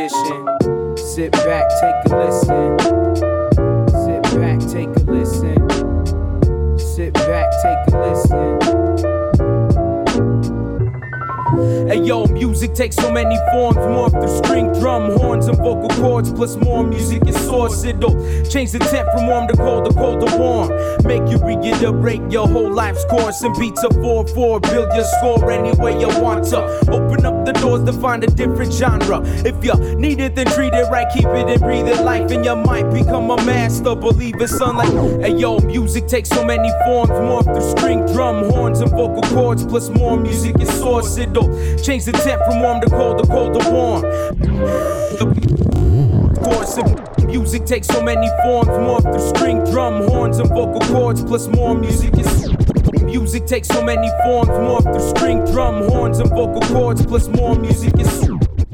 Sit 0.10 1.32
back, 1.32 1.70
take 1.80 2.12
a 2.12 2.18
listen. 2.18 2.78
Sit 3.88 4.24
back, 4.36 4.60
take 4.70 4.90
a 4.98 5.04
listen. 5.10 5.60
Sit 6.78 7.14
back, 7.14 7.50
take 7.64 7.88
a 7.88 7.98
listen. 8.02 8.60
Hey 11.88 12.00
yo, 12.02 12.26
music 12.26 12.74
takes 12.74 12.98
so 12.98 13.12
many 13.12 13.38
forms, 13.54 13.78
morph 13.78 14.12
through 14.12 14.38
string, 14.44 14.74
drum, 14.74 15.12
horns, 15.18 15.48
and 15.48 15.58
vocal 15.58 15.90
cords. 16.02 16.34
Plus 16.34 16.58
more 16.58 16.84
music 16.84 17.26
is 17.26 17.38
source. 17.46 17.86
It'll 17.86 18.12
change 18.44 18.72
the 18.72 18.80
temp 18.80 19.10
from 19.12 19.28
warm 19.28 19.48
to 19.48 19.56
cold 19.56 19.86
to 19.86 19.94
cold 19.94 20.28
to 20.28 20.38
warm. 20.38 20.70
Make 21.06 21.30
you 21.32 21.38
break 21.38 22.30
your 22.32 22.48
whole 22.48 22.72
life's 22.74 23.06
course 23.06 23.42
and 23.44 23.56
beats 23.58 23.84
a 23.84 23.90
4-4. 23.90 24.62
Build 24.64 24.94
your 24.94 25.06
score 25.06 25.52
any 25.52 25.72
way 25.80 25.98
you 25.98 26.10
want 26.20 26.46
to. 26.46 26.62
Open 26.92 27.26
up 27.26 27.33
the 27.46 27.54
doors 27.54 27.84
to 27.86 27.94
find 27.94 28.24
a 28.24 28.28
different 28.28 28.74
genre. 28.74 29.22
If 29.46 29.64
you 29.64 29.74
need 29.96 30.20
it, 30.20 30.36
then 30.36 30.48
treat 30.48 30.74
it 30.74 30.90
right. 30.90 31.08
Keep 31.14 31.26
it 31.26 31.48
and 31.50 31.62
breathe 31.62 31.88
it 31.88 32.02
life, 32.04 32.32
and 32.32 32.44
you 32.46 32.56
might 32.56 32.90
become 32.92 33.30
a 33.32 33.38
master. 33.38 33.96
Believe 33.96 34.42
it, 34.42 34.50
son. 34.50 34.78
Like, 34.78 34.92
hey 35.22 35.36
yo, 35.36 35.60
music 35.60 36.08
takes 36.08 36.30
so 36.30 36.44
many 36.46 36.70
forms, 36.86 37.12
morph 37.12 37.46
through 37.46 37.78
string, 37.78 38.06
drum, 38.14 38.50
horns, 38.52 38.80
and 38.82 38.92
vocal 38.92 39.22
cords. 39.24 39.66
Plus 39.66 39.90
more 39.90 40.18
music 40.18 40.60
is 40.60 40.70
source. 40.80 41.18
It'll 41.18 41.50
change 41.78 42.06
the 42.06 42.12
temp 42.12 42.44
from 42.44 42.62
warm 42.62 42.82
to 42.82 42.90
cold 42.90 43.20
to 43.20 43.28
cold 43.28 43.60
to 43.60 43.70
warm. 43.72 44.02
The 46.74 47.26
music 47.28 47.66
takes 47.66 47.88
so 47.88 48.02
many 48.02 48.28
forms, 48.44 48.70
morph 48.70 49.04
through 49.04 49.28
string, 49.36 49.64
drum, 49.66 50.08
horns, 50.08 50.40
and 50.40 50.50
vocal 50.50 50.82
cords. 50.82 51.24
Plus 51.24 51.48
more 51.48 51.76
music 51.76 52.18
is. 52.18 52.63
Music 53.14 53.46
takes 53.46 53.68
so 53.68 53.84
many 53.84 54.10
forms, 54.24 54.50
morph 54.50 54.82
through 54.82 55.10
string, 55.16 55.46
drum, 55.46 55.88
horns, 55.88 56.18
and 56.18 56.30
vocal 56.32 56.62
cords. 56.62 57.06
Plus 57.06 57.28
more 57.28 57.56
music 57.56 57.94
is. 58.00 58.28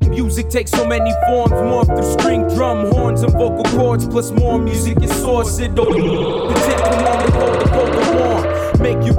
Music 0.07 0.49
takes 0.49 0.71
so 0.71 0.87
many 0.87 1.11
forms, 1.27 1.51
morph 1.51 1.87
through 1.87 2.09
string, 2.13 2.47
drum, 2.55 2.89
horns, 2.89 3.21
and 3.21 3.33
vocal 3.33 3.65
cords. 3.77 4.07
Plus 4.07 4.31
more 4.31 4.57
music 4.57 5.03
is 5.03 5.11
source. 5.11 5.59
It 5.59 5.75
don't 5.75 5.91
the 5.91 6.53
temp 6.53 6.85
from 6.85 7.03
warm 7.03 7.25
to 7.25 7.67
cold 7.67 8.48
Make 8.79 9.05
you 9.05 9.13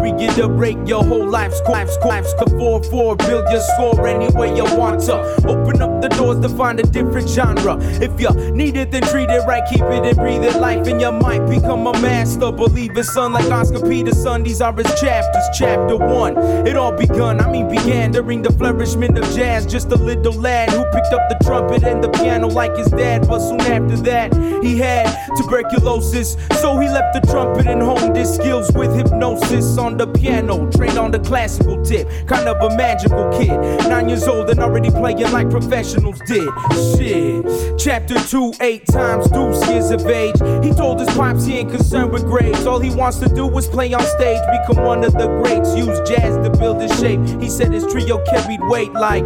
break 0.61 0.86
your 0.86 1.02
whole 1.02 1.26
life's 1.26 1.61
life's 1.62 1.96
life's 1.98 2.32
four 2.50 2.82
four. 2.84 3.16
Build 3.16 3.44
your 3.50 3.61
score 3.61 4.06
any 4.06 4.28
way 4.36 4.54
you 4.54 4.64
want 4.76 5.00
to. 5.02 5.14
Open 5.46 5.80
up 5.82 6.02
the 6.02 6.08
doors 6.08 6.40
to 6.40 6.48
find 6.48 6.78
a 6.80 6.82
different 6.82 7.28
genre. 7.28 7.78
If 8.00 8.20
you 8.20 8.30
need 8.52 8.76
it, 8.76 8.90
then 8.90 9.02
treat 9.02 9.30
it 9.30 9.42
right. 9.46 9.62
Keep 9.68 9.82
it 9.82 10.04
and 10.04 10.16
breathe 10.16 10.44
it 10.44 10.56
life, 10.56 10.86
and 10.86 11.00
you 11.00 11.12
might 11.12 11.46
become 11.48 11.86
a 11.86 11.92
master. 12.00 12.52
Believe 12.52 12.96
it, 12.96 13.04
son, 13.04 13.32
like 13.32 13.50
Oscar 13.50 13.80
Peterson. 13.80 14.42
These 14.42 14.61
are 14.61 14.72
his 14.72 15.00
chapters. 15.00 15.44
Chapter 15.54 15.96
one, 15.96 16.36
it 16.66 16.76
all 16.76 16.92
begun. 16.92 17.40
I 17.40 17.50
mean, 17.50 17.68
began 17.68 18.12
during 18.12 18.42
the 18.42 18.52
flourishment 18.52 19.18
of 19.18 19.24
jazz. 19.34 19.66
Just 19.66 19.90
a 19.92 19.96
little 19.96 20.34
lad 20.34 20.70
who 20.70 20.84
picked 20.92 21.12
up 21.12 21.28
the 21.28 21.38
trumpet 21.44 21.84
and 21.84 22.02
the 22.02 22.08
piano 22.11 22.48
like 22.48 22.76
his 22.76 22.88
dad. 22.88 23.26
But 23.26 23.40
soon 23.40 23.61
after 23.61 23.96
that, 23.96 24.34
he 24.62 24.78
had 24.78 25.06
tuberculosis, 25.36 26.36
so 26.61 26.78
he 26.78 26.88
left 26.88 27.14
the 27.14 27.26
trumpet 27.30 27.66
and 27.66 27.82
honed 27.82 28.16
his 28.16 28.34
skills 28.34 28.70
with 28.72 28.94
hypnosis 28.94 29.49
on 29.51 29.96
the 29.96 30.07
piano. 30.07 30.70
Trained 30.70 30.98
on 30.98 31.11
the 31.11 31.18
classical 31.18 31.82
tip, 31.82 32.09
kind 32.26 32.48
of 32.48 32.57
a 32.62 32.76
magical 32.76 33.30
kid. 33.32 33.59
Nine 33.88 34.09
years 34.09 34.28
old 34.28 34.48
and 34.48 34.61
already 34.61 34.90
playing 34.90 35.30
like 35.32 35.51
professionals 35.51 36.20
did. 36.26 36.48
Shit. 36.96 37.78
Chapter 37.78 38.14
two, 38.28 38.53
eight 38.61 38.86
times 38.86 39.28
deuce 39.30 39.66
years 39.68 39.90
of 39.90 40.07
age. 40.07 40.36
He 40.64 40.72
told 40.72 41.01
his 41.01 41.09
pops 41.16 41.44
he 41.46 41.59
ain't 41.59 41.70
concerned 41.70 42.12
with 42.12 42.24
grades. 42.24 42.64
All 42.66 42.78
he 42.78 42.90
wants 42.90 43.18
to 43.18 43.28
do 43.28 43.48
is 43.59 43.66
play 43.66 43.92
on 43.92 44.03
stage, 44.03 44.40
become 44.61 44.84
one 44.84 45.03
of 45.03 45.14
the 45.14 45.26
greats. 45.42 45.74
Use 45.76 45.98
jazz 46.09 46.36
to 46.36 46.51
build 46.59 46.80
his 46.80 46.96
shape. 47.01 47.20
He 47.40 47.48
said 47.48 47.72
his 47.72 47.84
trio 47.86 48.24
carried 48.24 48.61
weight 48.68 48.92
like. 48.92 49.24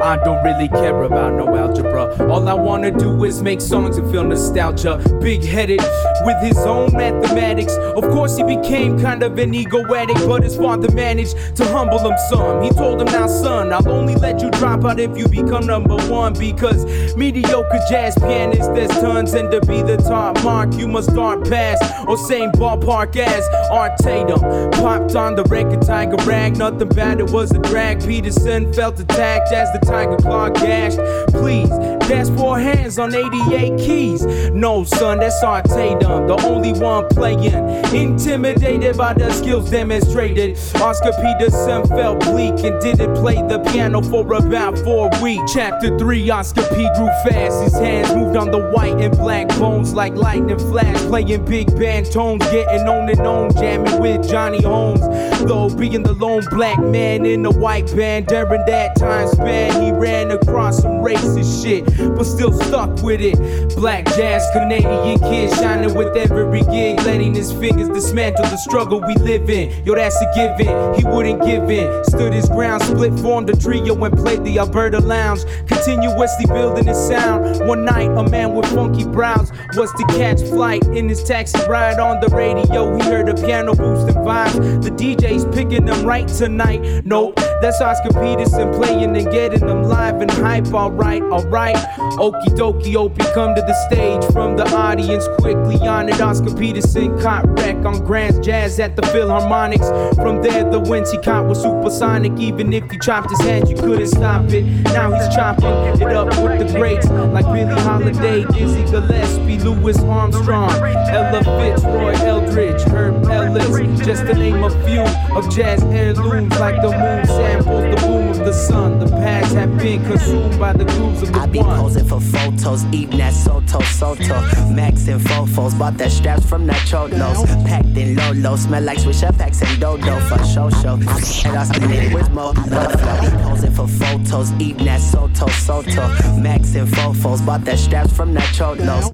I 0.00 0.16
don't 0.16 0.42
really 0.44 0.68
care 0.68 1.04
about 1.04 1.34
no 1.34 1.54
algebra. 1.56 2.28
All 2.28 2.48
I 2.48 2.54
wanna 2.54 2.90
do 2.90 3.24
is 3.24 3.42
make 3.42 3.60
songs 3.60 3.96
and 3.96 4.10
feel 4.10 4.24
nostalgia. 4.24 4.96
Big 5.20 5.44
headed 5.44 5.80
with 6.24 6.36
his 6.42 6.58
own 6.58 6.92
mathematics. 6.92 7.74
Of 7.76 8.02
course, 8.10 8.36
he 8.36 8.42
became 8.42 9.00
kind 9.00 9.22
of 9.22 9.38
an 9.38 9.54
ego 9.54 9.94
addict, 9.94 10.26
but 10.26 10.42
his 10.42 10.56
father 10.56 10.90
managed 10.92 11.36
to 11.56 11.64
humble 11.66 11.98
him 11.98 12.16
some. 12.28 12.62
He 12.62 12.70
told 12.70 13.00
him, 13.00 13.06
Now, 13.06 13.28
son, 13.28 13.72
I'll 13.72 13.88
only 13.88 14.16
let 14.16 14.40
you 14.40 14.50
drop 14.50 14.84
out 14.84 14.98
if 14.98 15.16
you 15.16 15.28
become 15.28 15.66
number 15.66 15.96
one. 16.08 16.34
Because 16.34 16.84
mediocre 17.14 17.80
jazz 17.88 18.16
pianists, 18.18 18.68
there's 18.68 18.90
tons, 19.00 19.34
and 19.34 19.50
to 19.52 19.60
be 19.60 19.82
the 19.82 19.96
top 19.96 20.42
mark, 20.42 20.74
you 20.74 20.88
must 20.88 21.10
start 21.10 21.48
past 21.48 21.82
or 22.08 22.16
same 22.16 22.50
ballpark 22.52 23.16
as 23.16 23.46
Art 23.70 23.96
Tatum. 23.98 24.40
Popped 24.72 25.14
on 25.14 25.36
the 25.36 25.44
record, 25.44 25.82
Tiger 25.82 26.16
Rag, 26.24 26.56
nothing 26.56 26.88
bad, 26.88 27.20
it 27.20 27.30
was 27.30 27.52
a 27.52 27.58
drag. 27.58 28.04
Peterson 28.04 28.72
felt 28.72 28.98
attacked 28.98 29.52
as 29.52 29.70
the 29.72 29.83
Tiger 29.84 30.16
Claw 30.16 30.48
gashed. 30.50 30.98
Please, 31.32 31.68
that's 32.08 32.30
four 32.30 32.58
hands 32.58 32.98
on 32.98 33.14
88 33.14 33.78
keys. 33.78 34.24
No, 34.52 34.84
son, 34.84 35.18
that's 35.18 35.42
Art 35.42 35.66
Tatum, 35.66 36.26
the 36.26 36.36
only 36.44 36.72
one 36.72 37.08
playing. 37.08 37.54
Intimidated 37.94 38.96
by 38.96 39.14
the 39.14 39.30
skills 39.32 39.70
demonstrated. 39.70 40.58
Oscar 40.76 41.12
Peterson 41.22 41.86
felt 41.88 42.20
bleak 42.20 42.62
and 42.64 42.80
didn't 42.80 43.14
play 43.14 43.36
the 43.36 43.58
piano 43.72 44.02
for 44.02 44.32
about 44.34 44.78
four 44.78 45.10
weeks. 45.22 45.52
Chapter 45.52 45.96
3, 45.98 46.30
Oscar 46.30 46.62
P 46.74 46.88
grew 46.96 47.08
fast. 47.24 47.62
His 47.64 47.74
hands 47.74 48.14
moved 48.14 48.36
on 48.36 48.50
the 48.50 48.70
white 48.70 49.00
and 49.00 49.16
black 49.16 49.48
bones 49.48 49.94
like 49.94 50.14
lightning 50.14 50.58
flash. 50.58 50.96
Playing 51.02 51.44
big 51.44 51.76
band 51.78 52.10
tones, 52.10 52.44
getting 52.50 52.86
on 52.88 53.08
and 53.08 53.20
on, 53.20 53.52
jamming 53.54 54.00
with 54.00 54.28
Johnny 54.28 54.62
Holmes. 54.62 55.00
Though 55.44 55.68
being 55.68 56.02
the 56.02 56.14
lone 56.14 56.44
black 56.50 56.78
man 56.78 57.26
in 57.26 57.42
the 57.42 57.50
white 57.50 57.86
band 57.94 58.26
during 58.26 58.64
that 58.66 58.96
time 58.96 59.28
span, 59.28 59.73
he 59.82 59.92
ran 59.92 60.30
across 60.30 60.82
some 60.82 61.02
racist 61.02 61.62
shit, 61.62 61.84
but 62.16 62.24
still 62.24 62.52
stuck 62.52 63.02
with 63.02 63.20
it. 63.20 63.38
Black 63.76 64.04
jazz 64.16 64.44
Canadian 64.52 65.18
kid 65.20 65.52
shining 65.54 65.94
with 65.94 66.16
every 66.16 66.62
gig, 66.62 67.00
letting 67.02 67.34
his 67.34 67.52
fingers 67.52 67.88
dismantle 67.88 68.44
the 68.44 68.56
struggle 68.56 69.00
we 69.00 69.14
live 69.16 69.48
in. 69.50 69.84
Yo, 69.84 69.94
that's 69.94 70.20
a 70.20 70.32
given. 70.34 70.94
He 70.94 71.04
wouldn't 71.04 71.44
give 71.44 71.70
in. 71.70 72.04
Stood 72.04 72.32
his 72.32 72.48
ground, 72.48 72.82
split, 72.82 73.18
formed 73.20 73.50
a 73.50 73.56
trio, 73.56 74.02
and 74.04 74.16
played 74.16 74.44
the 74.44 74.58
Alberta 74.58 75.00
Lounge. 75.00 75.44
Continuously 75.66 76.46
building 76.46 76.86
his 76.86 76.98
sound. 77.08 77.66
One 77.66 77.84
night, 77.84 78.10
a 78.16 78.28
man 78.28 78.54
with 78.54 78.66
funky 78.74 79.04
brows 79.04 79.50
was 79.76 79.92
to 79.92 80.04
catch 80.16 80.40
flight 80.40 80.84
in 80.88 81.08
his 81.08 81.22
taxi 81.22 81.58
ride 81.68 81.98
on 81.98 82.20
the 82.20 82.28
radio. 82.28 82.96
He 82.96 83.02
heard 83.04 83.28
a 83.28 83.34
piano 83.34 83.74
boosting 83.74 84.14
vibes. 84.16 84.82
The 84.82 84.90
DJ's 84.90 85.44
picking 85.54 85.84
them 85.84 86.04
right 86.04 86.28
tonight. 86.28 87.04
Nope, 87.04 87.38
that's 87.64 87.80
Oscar 87.80 88.12
Peterson 88.20 88.74
playing 88.74 89.16
and 89.16 89.30
getting 89.32 89.66
them 89.66 89.84
live 89.84 90.20
and 90.20 90.30
hype. 90.30 90.66
Alright, 90.66 91.22
alright. 91.22 91.76
Okie 92.18 92.54
dokie, 92.58 92.94
Opie, 92.94 93.24
come 93.32 93.54
to 93.54 93.62
the 93.62 93.74
stage 93.86 94.22
from 94.34 94.56
the 94.58 94.68
audience 94.74 95.26
quickly. 95.38 95.76
on. 95.76 95.94
Honored 96.04 96.20
Oscar 96.20 96.54
Peterson 96.54 97.18
caught 97.20 97.48
wreck 97.58 97.76
on 97.86 98.04
Grand 98.04 98.44
Jazz 98.44 98.78
at 98.80 98.96
the 98.96 99.02
Philharmonics. 99.02 100.14
From 100.16 100.42
there, 100.42 100.68
the 100.70 100.80
wins 100.80 101.10
he 101.10 101.18
caught 101.18 101.46
was 101.46 101.62
supersonic. 101.62 102.38
Even 102.38 102.70
if 102.74 102.92
you 102.92 102.98
chopped 103.00 103.30
his 103.30 103.40
hand, 103.40 103.68
you 103.70 103.76
couldn't 103.76 104.08
stop 104.08 104.44
it. 104.50 104.64
Now 104.92 105.10
he's 105.14 105.34
chopping 105.34 105.64
it 106.02 106.02
up 106.02 106.26
with 106.42 106.66
the 106.66 106.78
greats 106.78 107.08
like 107.08 107.46
Billie 107.46 107.80
Holiday, 107.80 108.44
Dizzy 108.52 108.82
Gillespie, 108.90 109.58
Louis 109.60 109.98
Armstrong, 110.00 110.70
Ella 110.72 111.42
Fitzroy, 111.42 112.12
Eldridge, 112.26 112.82
Herb 112.82 113.24
Ellis. 113.30 114.04
Just 114.04 114.26
to 114.26 114.34
name 114.34 114.62
a 114.62 114.70
few 114.84 115.00
of 115.34 115.48
jazz 115.54 115.82
heirlooms 115.84 116.58
like 116.58 116.82
the 116.82 116.90
moon 116.90 117.24
samples, 117.54 117.82
the 117.94 118.06
boom 118.06 118.28
of 118.28 118.38
the 118.38 118.52
sun. 118.52 118.98
The 118.98 119.06
past 119.08 119.54
have 119.54 119.78
been 119.78 120.04
consumed 120.04 120.58
by 120.58 120.72
the 120.72 120.84
grooves 120.84 121.22
of 121.22 121.32
the 121.32 121.38
I 121.38 121.46
be 121.46 121.58
one. 121.60 121.78
posing 121.78 122.06
for 122.06 122.20
photos, 122.20 122.84
eating 122.86 123.18
that 123.18 123.32
Soto 123.32 123.80
Soto. 123.80 124.40
Max 124.72 125.08
and 125.08 125.20
Fofos, 125.20 125.78
bought 125.78 125.96
that 125.98 126.10
straps 126.10 126.46
from 126.46 126.66
that 126.66 126.86
Cholos. 126.86 127.46
Packed 127.66 127.96
in 127.96 128.16
Lolo, 128.16 128.56
smell 128.56 128.82
like 128.82 128.98
Swisher 128.98 129.36
packs 129.36 129.62
and 129.62 129.80
Dodo 129.80 130.18
for 130.28 130.38
show 130.44 130.70
show. 130.70 130.94
And 130.94 131.56
I 131.58 131.64
split 131.64 132.14
with 132.14 132.30
Mo. 132.30 132.52
I 132.56 133.20
be 133.20 133.36
posing 133.42 133.72
for 133.72 133.88
photos, 133.88 134.52
eating 134.60 134.86
that 134.86 135.00
Soto 135.00 135.46
Soto. 135.48 136.08
Max 136.40 136.74
and 136.74 136.88
Fofos, 136.88 137.44
bought 137.44 137.64
that 137.64 137.78
straps 137.78 138.12
from 138.12 138.34
that 138.34 138.54
Cholos. 138.54 139.12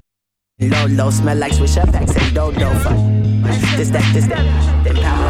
Lolo, 0.59 1.09
smell 1.09 1.37
like 1.37 1.53
Swisher 1.53 1.91
packs 1.91 2.15
and 2.15 2.35
Dodo 2.35 2.69
for 2.79 2.93
this 3.77 3.89
that 3.89 4.13
this 4.13 4.27
that. 4.27 4.83
Then 4.83 4.95
power. 4.95 5.20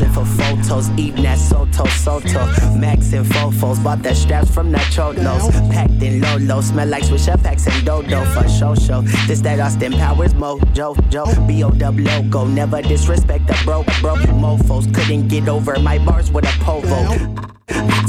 Posing 0.00 0.12
for 0.14 0.24
photos, 0.24 0.88
eating 0.98 1.24
that 1.24 1.38
Soto 1.38 1.84
Soto. 1.88 2.46
Max 2.76 3.12
and 3.12 3.26
Fofos, 3.26 3.82
bought 3.82 4.02
that 4.02 4.16
straps 4.16 4.50
from 4.50 4.72
that 4.72 4.90
Cholos. 4.90 5.50
Packed 5.70 6.02
in 6.02 6.20
Lolo, 6.22 6.60
smell 6.62 6.88
like 6.88 7.02
Swisher 7.04 7.42
packs 7.42 7.66
and 7.66 7.84
Dodo 7.84 8.24
for 8.32 8.48
show 8.48 8.74
show. 8.74 9.02
This 9.26 9.40
that 9.42 9.60
Austin 9.60 9.92
Powers 9.92 10.32
Mojo 10.34 10.96
Joe. 11.10 11.26
B 11.46 11.62
O 11.64 11.70
W 11.70 12.08
logo, 12.08 12.46
never 12.46 12.80
disrespect 12.80 13.46
the 13.46 13.60
bro 13.64 13.84
bro. 14.00 14.14
Mofos 14.16 14.92
couldn't 14.94 15.28
get 15.28 15.48
over 15.48 15.78
my 15.80 15.98
bars 15.98 16.30
with 16.30 16.44
a 16.44 16.64
povo. 16.64 17.50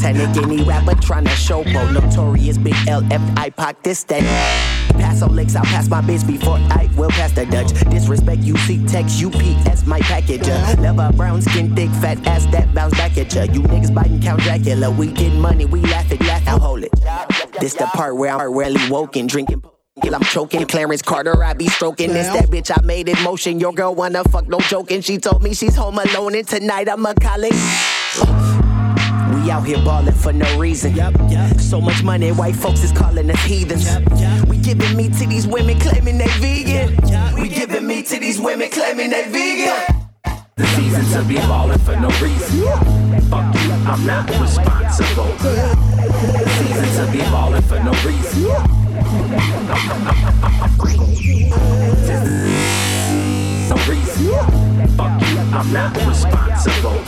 Titanic 0.02 0.36
any 0.44 0.64
rapper 0.64 0.94
tryna 0.94 1.28
showboat. 1.28 1.94
Notorious 1.94 2.58
big 2.58 2.74
LF 2.88 3.36
IPOC 3.36 3.76
this 3.84 4.04
that. 4.06 4.22
Pass 4.94 5.22
on 5.22 5.36
licks, 5.36 5.56
I'll 5.56 5.64
pass 5.64 5.88
my 5.90 6.02
bitch 6.02 6.26
before 6.26 6.58
I 6.70 6.90
will 6.96 7.10
pass 7.12 7.32
the 7.32 7.46
Dutch. 7.46 7.72
Disrespect 7.90 8.42
you 8.42 8.56
UC 8.56 8.92
text 8.92 9.24
UPS 9.24 9.86
my 9.86 10.00
package. 10.00 10.48
Uh, 10.48 10.76
Love 10.80 11.16
brown 11.16 11.42
skin 11.42 11.74
fat 11.90 12.26
ass 12.28 12.46
that 12.48 12.74
bounce 12.74 12.94
back 12.94 13.18
at 13.18 13.34
ya. 13.34 13.44
You 13.44 13.62
niggas 13.62 13.94
biting 13.94 14.22
Count 14.22 14.42
Dracula. 14.42 14.92
We 14.92 15.08
get 15.12 15.34
money, 15.34 15.66
we 15.66 15.82
laugh 15.82 16.12
it, 16.12 16.22
laugh. 16.22 16.46
Now 16.46 16.60
hold 16.60 16.84
it. 16.84 16.92
This 17.60 17.74
the 17.74 17.86
part 17.86 18.16
where 18.18 18.32
I'm 18.32 18.54
rarely 18.54 18.90
woken, 18.90 19.28
drinking. 19.28 19.64
I'm 20.04 20.24
choking 20.24 20.66
Clarence 20.66 21.02
Carter, 21.02 21.44
I 21.44 21.54
be 21.54 21.68
stroking 21.68 22.14
this. 22.14 22.28
That 22.28 22.50
bitch, 22.50 22.72
I 22.76 22.82
made 22.84 23.08
it 23.08 23.22
motion. 23.22 23.60
Your 23.60 23.74
girl 23.74 23.94
wanna 23.94 24.24
fuck, 24.26 24.48
no 24.48 24.60
joking. 24.60 25.02
She 25.02 25.18
told 25.18 25.44
me 25.44 25.54
she's 25.54 25.76
home 25.76 26.00
alone, 26.00 26.36
and 26.36 26.48
tonight 26.48 26.90
I'm 26.90 27.06
a 27.06 27.14
college. 27.14 27.52
We 29.34 29.50
out 29.50 29.66
here 29.66 29.78
ballin' 29.78 30.14
for 30.14 30.34
no 30.34 30.60
reason. 30.60 30.96
Yep, 30.96 31.16
yep. 31.30 31.60
So 31.60 31.80
much 31.80 32.04
money, 32.04 32.32
white 32.32 32.56
folks 32.56 32.84
is 32.84 32.92
calling 32.92 33.30
us 33.30 33.42
heathens. 33.44 33.86
Yep, 33.86 34.04
yep. 34.18 34.48
We 34.48 34.58
giving 34.58 34.96
meat 34.98 35.14
to 35.14 35.28
these 35.28 35.48
women 35.48 35.80
claiming 35.80 36.18
they 36.18 36.28
vegan. 36.40 36.98
Yep, 37.08 37.34
we 37.36 37.48
giving 37.48 37.88
meat 37.88 38.08
to 38.08 38.20
these 38.20 38.40
women 38.40 38.70
claiming 38.70 39.10
they 39.10 39.30
vegan. 39.30 40.01
The 40.62 40.68
season 40.68 41.06
to 41.14 41.28
be 41.28 41.38
ballin' 41.38 41.80
for 41.80 41.96
no 41.96 42.08
reason. 42.22 42.62
Fuck 43.32 43.56
you, 43.56 43.72
I'm 43.72 44.06
not 44.06 44.30
responsible. 44.40 45.34
The 45.42 46.50
season 46.60 46.90
to 47.04 47.12
be 47.12 47.18
ballin' 47.18 47.64
for 47.64 47.80
no 47.80 47.92
reason. 48.06 48.44
No 53.70 53.76
reason. 53.90 54.88
Fuck 54.96 55.22
you, 55.28 55.40
I'm 55.52 55.74
not 55.74 55.98
responsible. 56.06 57.02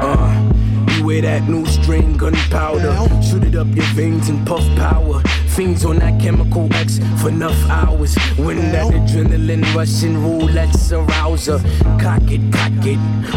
Uh, 0.00 1.02
wear 1.04 1.20
that 1.20 1.46
new 1.46 1.66
string 1.66 2.16
gunpowder. 2.16 2.96
Shoot 3.22 3.44
it 3.44 3.56
up 3.56 3.66
your 3.76 3.84
veins 3.92 4.30
and 4.30 4.46
puff 4.46 4.64
power. 4.76 5.22
Fiends 5.54 5.84
on 5.84 5.98
that 5.98 6.18
chemical 6.18 6.66
X 6.72 6.98
for 7.20 7.28
enough 7.28 7.58
hours. 7.68 8.14
When 8.38 8.56
that 8.72 8.90
adrenaline 8.90 9.62
rushing 9.74 10.16
roulette's 10.16 10.90
a 10.92 11.00
rouser. 11.02 11.58
Cock 12.00 12.22
it, 12.30 12.40
cock 12.50 12.72
it 12.86 12.96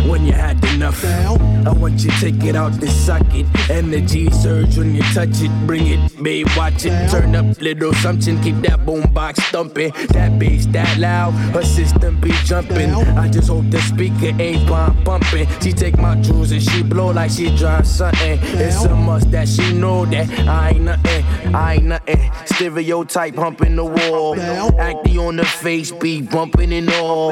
when 0.10 0.26
you 0.26 0.32
had 0.32 0.64
enough. 0.74 1.04
I 1.04 1.74
want 1.74 2.00
you 2.00 2.12
to 2.12 2.20
take 2.22 2.42
it 2.46 2.56
out 2.56 2.72
the 2.80 2.88
socket. 2.88 3.46
Energy 3.70 4.32
surge 4.32 4.78
when 4.78 4.96
you 4.96 5.02
touch 5.14 5.42
it. 5.42 5.52
Bring 5.68 5.88
it, 5.88 6.24
babe, 6.24 6.48
watch 6.56 6.86
it. 6.86 7.12
Turn 7.12 7.36
up 7.36 7.60
little 7.60 7.94
something. 7.96 8.42
Keep 8.42 8.62
that 8.62 8.86
boom 8.86 9.12
box 9.12 9.40
thumping. 9.52 9.92
That 10.10 10.40
bass 10.40 10.68
that 10.68 10.98
loud. 10.98 11.32
Her 11.54 11.64
system 11.64 12.22
be 12.22 12.32
jumping. 12.46 12.92
I 12.92 13.28
just 13.28 13.50
hope 13.50 13.70
the 13.70 13.82
speaker 13.82 14.32
ain't 14.42 14.66
bomb 14.70 15.04
bumping. 15.04 15.48
She 15.60 15.74
take 15.74 15.98
my 15.98 16.16
jewels 16.22 16.52
and 16.54 16.64
she 16.64 16.82
blow 16.82 17.12
like 17.12 17.32
she 17.32 17.54
drive 17.58 17.86
something. 17.86 18.40
It's 18.42 18.86
a 18.86 18.96
must 18.96 19.32
that 19.32 19.50
she 19.50 19.74
know 19.74 20.06
that 20.06 20.30
I 20.48 20.70
ain't 20.70 20.82
nothing. 20.82 21.26
I 21.54 21.74
ain't 21.74 21.84
nothing. 21.84 22.05
Eh, 22.08 22.30
stereotype 22.46 23.36
humping 23.36 23.76
the 23.76 23.84
wall. 23.84 24.40
Acting 24.80 25.18
on 25.18 25.36
the 25.38 25.46
face, 25.46 25.92
be 25.92 26.22
bumping 26.22 26.72
and 26.74 26.90
all. 26.94 27.32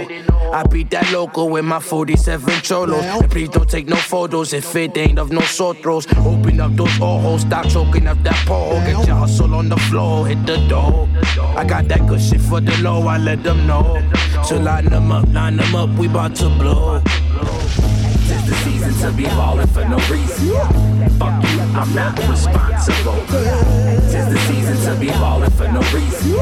I 0.53 0.63
beat 0.63 0.89
that 0.91 1.11
local 1.11 1.49
with 1.49 1.65
my 1.65 1.79
47 1.79 2.61
cholos. 2.61 3.03
And 3.03 3.29
please 3.29 3.49
don't 3.49 3.69
take 3.69 3.87
no 3.87 3.95
photos 3.95 4.53
if 4.53 4.75
it 4.75 4.97
ain't 4.97 5.19
of 5.19 5.31
no 5.31 5.41
sotros. 5.41 6.07
Open 6.17 6.59
up 6.59 6.75
those 6.75 6.99
ojos, 6.99 7.41
stop 7.41 7.67
choking 7.67 8.07
up 8.07 8.21
that 8.23 8.35
pole. 8.47 8.73
Get 8.85 9.07
your 9.07 9.15
hustle 9.15 9.53
on 9.53 9.69
the 9.69 9.77
floor, 9.77 10.27
hit 10.27 10.45
the 10.45 10.57
door. 10.67 11.07
I 11.55 11.65
got 11.65 11.87
that 11.89 12.07
good 12.07 12.21
shit 12.21 12.41
for 12.41 12.59
the 12.59 12.75
low, 12.81 13.07
I 13.07 13.17
let 13.17 13.43
them 13.43 13.67
know. 13.67 14.01
So 14.43 14.57
line 14.57 14.85
them 14.85 15.11
up, 15.11 15.27
line 15.29 15.57
them 15.57 15.75
up, 15.75 15.89
we 15.97 16.07
bout 16.07 16.35
to 16.35 16.49
blow. 16.49 17.01
Tis 18.27 18.45
the 18.47 18.55
season 18.63 18.82
to 19.03 19.11
be 19.11 19.25
ballin' 19.25 19.67
for 19.67 19.83
no 19.83 19.97
reason. 20.09 20.47
Fuck 21.19 21.43
you, 21.43 21.59
I'm 21.75 21.93
not 21.93 22.17
responsible. 22.29 23.19
Tis 23.27 24.27
the 24.31 24.37
season 24.47 24.77
to 24.85 24.95
be 24.97 25.07
ballin' 25.07 25.51
for 25.51 25.67
no 25.67 25.81
reason. 25.91 26.39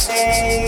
Hey. 0.10 0.68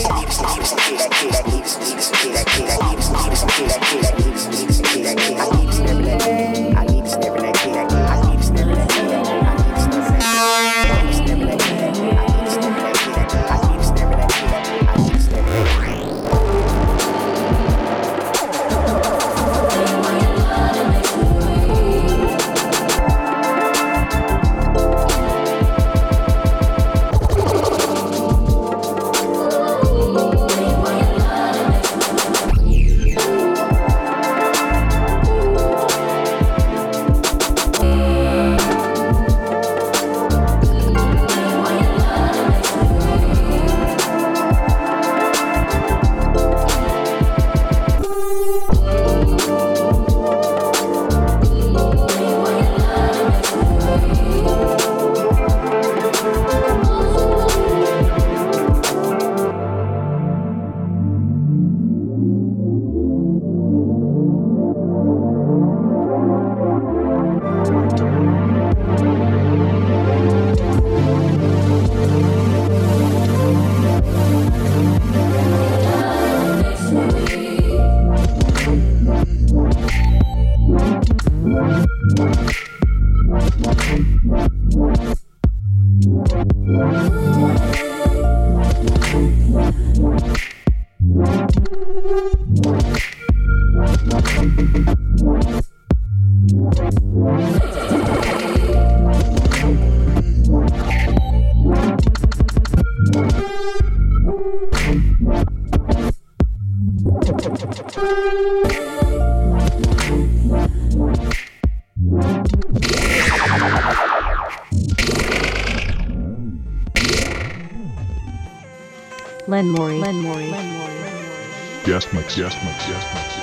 adjustments, 122.29 122.85
adjustments. 122.85 123.38